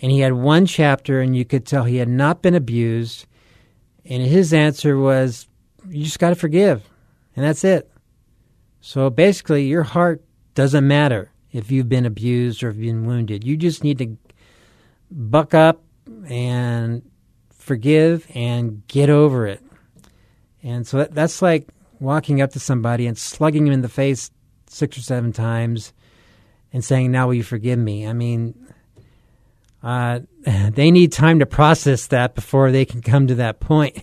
and 0.00 0.12
he 0.12 0.20
had 0.20 0.34
one 0.34 0.66
chapter, 0.66 1.20
and 1.20 1.36
you 1.36 1.44
could 1.44 1.66
tell 1.66 1.84
he 1.84 1.96
had 1.96 2.08
not 2.08 2.42
been 2.42 2.54
abused. 2.54 3.26
And 4.04 4.22
his 4.22 4.54
answer 4.54 4.96
was, 4.96 5.48
You 5.88 6.04
just 6.04 6.20
got 6.20 6.30
to 6.30 6.36
forgive, 6.36 6.88
and 7.34 7.44
that's 7.44 7.64
it. 7.64 7.90
So 8.80 9.10
basically, 9.10 9.66
your 9.66 9.82
heart 9.82 10.22
doesn't 10.54 10.86
matter 10.86 11.32
if 11.52 11.70
you've 11.70 11.88
been 11.88 12.06
abused 12.06 12.62
or 12.62 12.72
been 12.72 13.04
wounded. 13.04 13.44
You 13.44 13.56
just 13.56 13.82
need 13.82 13.98
to 13.98 14.16
buck 15.10 15.54
up 15.54 15.82
and 16.28 17.02
forgive 17.50 18.26
and 18.32 18.86
get 18.86 19.10
over 19.10 19.46
it. 19.46 19.62
And 20.62 20.86
so 20.86 20.98
that, 20.98 21.14
that's 21.14 21.42
like 21.42 21.68
walking 22.00 22.40
up 22.40 22.50
to 22.52 22.60
somebody 22.60 23.06
and 23.06 23.16
slugging 23.16 23.66
him 23.66 23.72
in 23.72 23.82
the 23.82 23.88
face 23.88 24.30
six 24.66 24.96
or 24.96 25.02
seven 25.02 25.32
times 25.32 25.92
and 26.72 26.84
saying, 26.84 27.12
Now 27.12 27.26
will 27.26 27.34
you 27.34 27.42
forgive 27.42 27.78
me? 27.78 28.06
I 28.06 28.12
mean, 28.12 28.54
uh, 29.82 30.20
they 30.42 30.90
need 30.90 31.12
time 31.12 31.38
to 31.38 31.46
process 31.46 32.06
that 32.08 32.34
before 32.34 32.70
they 32.70 32.84
can 32.84 33.02
come 33.02 33.26
to 33.26 33.34
that 33.36 33.60
point, 33.60 34.02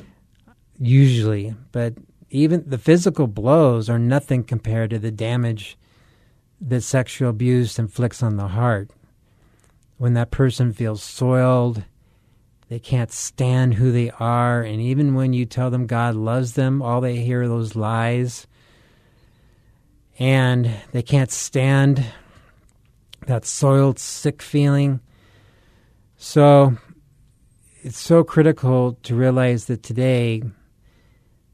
usually. 0.78 1.54
But 1.72 1.94
even 2.30 2.64
the 2.66 2.78
physical 2.78 3.26
blows 3.26 3.88
are 3.88 3.98
nothing 3.98 4.44
compared 4.44 4.90
to 4.90 4.98
the 4.98 5.10
damage 5.10 5.76
that 6.60 6.82
sexual 6.82 7.30
abuse 7.30 7.78
inflicts 7.78 8.22
on 8.22 8.36
the 8.36 8.48
heart. 8.48 8.90
When 9.96 10.14
that 10.14 10.30
person 10.30 10.72
feels 10.72 11.02
soiled, 11.02 11.84
they 12.74 12.80
can't 12.80 13.12
stand 13.12 13.74
who 13.74 13.92
they 13.92 14.10
are, 14.18 14.60
and 14.60 14.80
even 14.80 15.14
when 15.14 15.32
you 15.32 15.46
tell 15.46 15.70
them 15.70 15.86
God 15.86 16.16
loves 16.16 16.54
them, 16.54 16.82
all 16.82 17.00
they 17.00 17.18
hear 17.18 17.42
are 17.42 17.46
those 17.46 17.76
lies. 17.76 18.48
And 20.18 20.68
they 20.90 21.02
can't 21.02 21.30
stand 21.30 22.04
that 23.28 23.44
soiled, 23.44 24.00
sick 24.00 24.42
feeling. 24.42 24.98
So 26.16 26.76
it's 27.82 28.00
so 28.00 28.24
critical 28.24 28.98
to 29.04 29.14
realize 29.14 29.66
that 29.66 29.84
today 29.84 30.42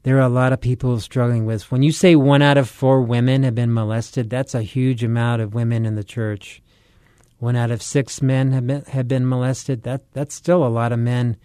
there 0.01 0.17
are 0.17 0.21
a 0.21 0.27
lot 0.27 0.53
of 0.53 0.59
people 0.59 0.99
struggling 0.99 1.45
with. 1.45 1.71
When 1.71 1.83
you 1.83 1.91
say 1.91 2.15
one 2.15 2.41
out 2.41 2.57
of 2.57 2.67
four 2.67 3.03
women 3.03 3.43
have 3.43 3.53
been 3.53 3.71
molested, 3.71 4.31
that's 4.31 4.55
a 4.55 4.63
huge 4.63 5.03
amount 5.03 5.43
of 5.43 5.53
women 5.53 5.85
in 5.85 5.93
the 5.93 6.03
church. 6.03 6.63
One 7.41 7.55
out 7.55 7.71
of 7.71 7.81
six 7.81 8.21
men 8.21 8.51
have 8.51 8.67
been, 8.67 8.83
have 8.85 9.07
been 9.07 9.27
molested. 9.27 9.83
That 9.83 10.03
that's 10.13 10.33
still 10.33 10.65
a 10.65 10.69
lot 10.69 10.91
of 10.91 10.99
men 10.99 11.35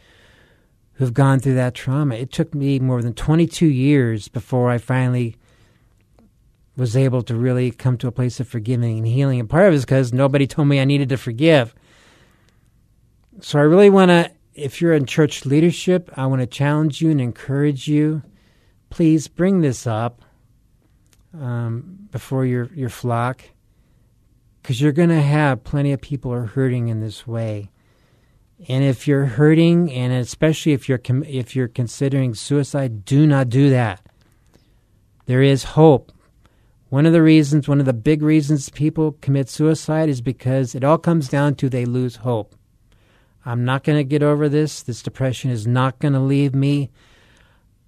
who've 0.95 1.13
gone 1.13 1.41
through 1.41 1.55
that 1.55 1.75
trauma. 1.75 2.15
It 2.15 2.31
took 2.31 2.55
me 2.55 2.79
more 2.79 3.03
than 3.03 3.15
22 3.15 3.67
years 3.67 4.29
before 4.29 4.71
I 4.71 4.79
finally 4.79 5.37
was 6.77 6.97
able 6.97 7.23
to 7.23 7.35
really 7.35 7.71
come 7.71 7.97
to 7.99 8.07
a 8.07 8.13
place 8.13 8.39
of 8.39 8.47
forgiving 8.47 8.99
and 8.99 9.07
healing. 9.07 9.41
And 9.41 9.51
part 9.51 9.67
of 9.67 9.73
it 9.73 9.77
is 9.77 9.85
because 9.85 10.13
nobody 10.13 10.47
told 10.47 10.69
me 10.69 10.79
I 10.79 10.85
needed 10.85 11.09
to 11.09 11.17
forgive. 11.17 11.75
So 13.41 13.59
I 13.59 13.63
really 13.63 13.91
want 13.91 14.11
to, 14.11 14.31
if 14.55 14.81
you're 14.81 14.95
in 14.95 15.07
church 15.07 15.45
leadership, 15.45 16.11
I 16.17 16.27
want 16.27 16.41
to 16.43 16.47
challenge 16.47 17.01
you 17.01 17.11
and 17.11 17.21
encourage 17.21 17.89
you 17.89 18.23
please 18.91 19.29
bring 19.29 19.61
this 19.61 19.87
up 19.87 20.23
um, 21.39 22.09
before 22.11 22.47
your 22.47 22.71
your 22.75 22.89
flock, 22.89 23.43
because 24.67 24.81
you're 24.81 24.91
going 24.91 25.11
to 25.11 25.23
have 25.23 25.63
plenty 25.63 25.93
of 25.93 26.01
people 26.01 26.33
are 26.33 26.47
hurting 26.47 26.89
in 26.89 27.01
this 27.01 27.25
way. 27.25 27.71
And 28.67 28.83
if 28.83 29.07
you're 29.07 29.27
hurting, 29.27 29.93
and 29.93 30.13
especially 30.13 30.73
if 30.73 30.89
you're 30.89 30.99
com- 30.99 31.23
if 31.23 31.55
you're 31.55 31.69
considering 31.69 32.35
suicide, 32.35 33.05
do 33.05 33.29
not 33.29 33.49
do 33.49 33.71
that. 33.71 34.05
There 35.27 35.41
is 35.41 35.63
hope. 35.63 36.11
One 36.89 37.07
of 37.07 37.13
the 37.13 37.23
reasons, 37.23 37.69
one 37.69 37.79
of 37.79 37.87
the 37.87 37.93
big 37.93 38.23
reasons 38.23 38.69
people 38.69 39.13
commit 39.21 39.49
suicide 39.49 40.09
is 40.09 40.21
because 40.21 40.75
it 40.75 40.83
all 40.83 40.99
comes 40.99 41.29
down 41.29 41.55
to 41.57 41.69
they 41.69 41.85
lose 41.85 42.17
hope. 42.17 42.57
I'm 43.45 43.65
not 43.65 43.85
going 43.85 43.99
to 43.99 44.05
get 44.05 44.25
over 44.25 44.49
this. 44.49 44.83
This 44.83 45.01
depression 45.01 45.53
is 45.53 45.65
not 45.69 46.01
going 46.01 46.15
to 46.15 46.19
leave 46.19 46.57
me. 46.57 46.91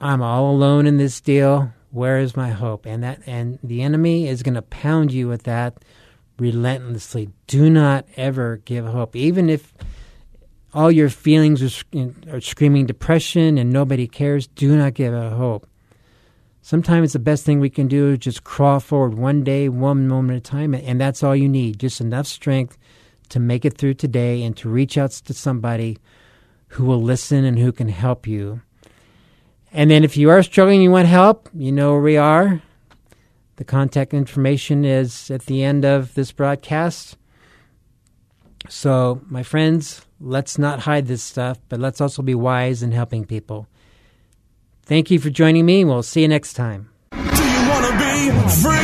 I'm 0.01 0.23
all 0.23 0.53
alone 0.53 0.87
in 0.87 0.97
this 0.97 1.21
deal. 1.21 1.73
Where 1.91 2.21
is 2.21 2.37
my 2.37 2.51
hope? 2.51 2.87
And 2.87 3.03
that 3.03 3.21
and 3.27 3.59
the 3.64 3.83
enemy 3.83 4.29
is 4.29 4.45
going 4.45 4.55
to 4.55 4.62
pound 4.62 5.11
you 5.11 5.27
with 5.27 5.43
that 5.43 5.83
relentlessly. 6.38 7.31
Do 7.46 7.68
not 7.68 8.07
ever 8.16 8.59
give 8.64 8.87
hope, 8.87 9.16
even 9.16 9.51
if 9.51 9.72
all 10.74 10.90
your 10.90 11.09
feelings 11.09 11.62
are, 11.62 12.11
are 12.31 12.40
screaming 12.40 12.87
depression 12.87 13.59
and 13.59 13.72
nobody 13.72 14.07
cares. 14.07 14.46
Do 14.46 14.77
not 14.77 14.94
give 14.94 15.14
up 15.14 15.33
hope. 15.33 15.66
Sometimes 16.61 17.12
the 17.12 17.18
best 17.18 17.44
thing 17.44 17.61
we 17.61 17.70
can 17.70 17.88
do 17.88 18.11
is 18.11 18.18
just 18.18 18.44
crawl 18.44 18.79
forward 18.79 19.14
one 19.14 19.42
day, 19.42 19.68
one 19.68 20.07
moment 20.07 20.37
at 20.37 20.48
a 20.48 20.51
time, 20.51 20.74
and 20.74 21.01
that's 21.01 21.22
all 21.22 21.35
you 21.35 21.48
need. 21.48 21.79
Just 21.79 22.01
enough 22.01 22.27
strength 22.27 22.77
to 23.31 23.40
make 23.40 23.64
it 23.64 23.79
through 23.79 23.94
today 23.94 24.42
and 24.42 24.57
to 24.59 24.68
reach 24.68 24.98
out 24.98 25.12
to 25.12 25.33
somebody 25.33 25.98
who 26.68 26.85
will 26.85 27.01
listen 27.01 27.44
and 27.44 27.59
who 27.59 27.72
can 27.72 27.88
help 27.88 28.27
you. 28.27 28.61
And 29.72 29.90
then 29.90 30.05
if 30.05 30.16
you 30.16 30.31
are 30.31 30.42
struggling, 30.42 30.83
you 30.83 30.90
want 30.90 31.09
help, 31.09 31.48
you 31.55 31.72
know 31.72 31.92
where 31.92 32.03
we 32.03 32.16
are. 32.16 32.62
The 33.59 33.64
contact 33.64 34.14
information 34.14 34.85
is 34.85 35.33
at 35.33 35.47
the 35.47 35.64
end 35.64 35.85
of 35.85 36.14
this 36.14 36.31
broadcast. 36.31 37.16
So, 38.68 39.21
my 39.29 39.42
friends, 39.42 40.07
let's 40.21 40.59
not 40.59 40.79
hide 40.79 41.09
this 41.09 41.25
stuff, 41.25 41.59
but 41.68 41.81
let's 41.81 42.01
also 42.01 42.23
be 42.23 42.37
wise 42.37 42.85
in 42.85 42.92
helping 42.92 43.25
people. 43.25 43.66
Thank 44.85 45.11
you 45.11 45.18
for 45.18 45.29
joining 45.29 45.66
me. 45.66 45.85
We'll 45.85 46.05
see 46.05 46.23
you 46.23 46.29
next 46.29 46.53
time. 46.53 46.90
Do 47.11 47.18
you 47.18 47.68
want 47.68 47.85
to 47.85 47.99
be 47.99 48.31
free? 48.62 48.79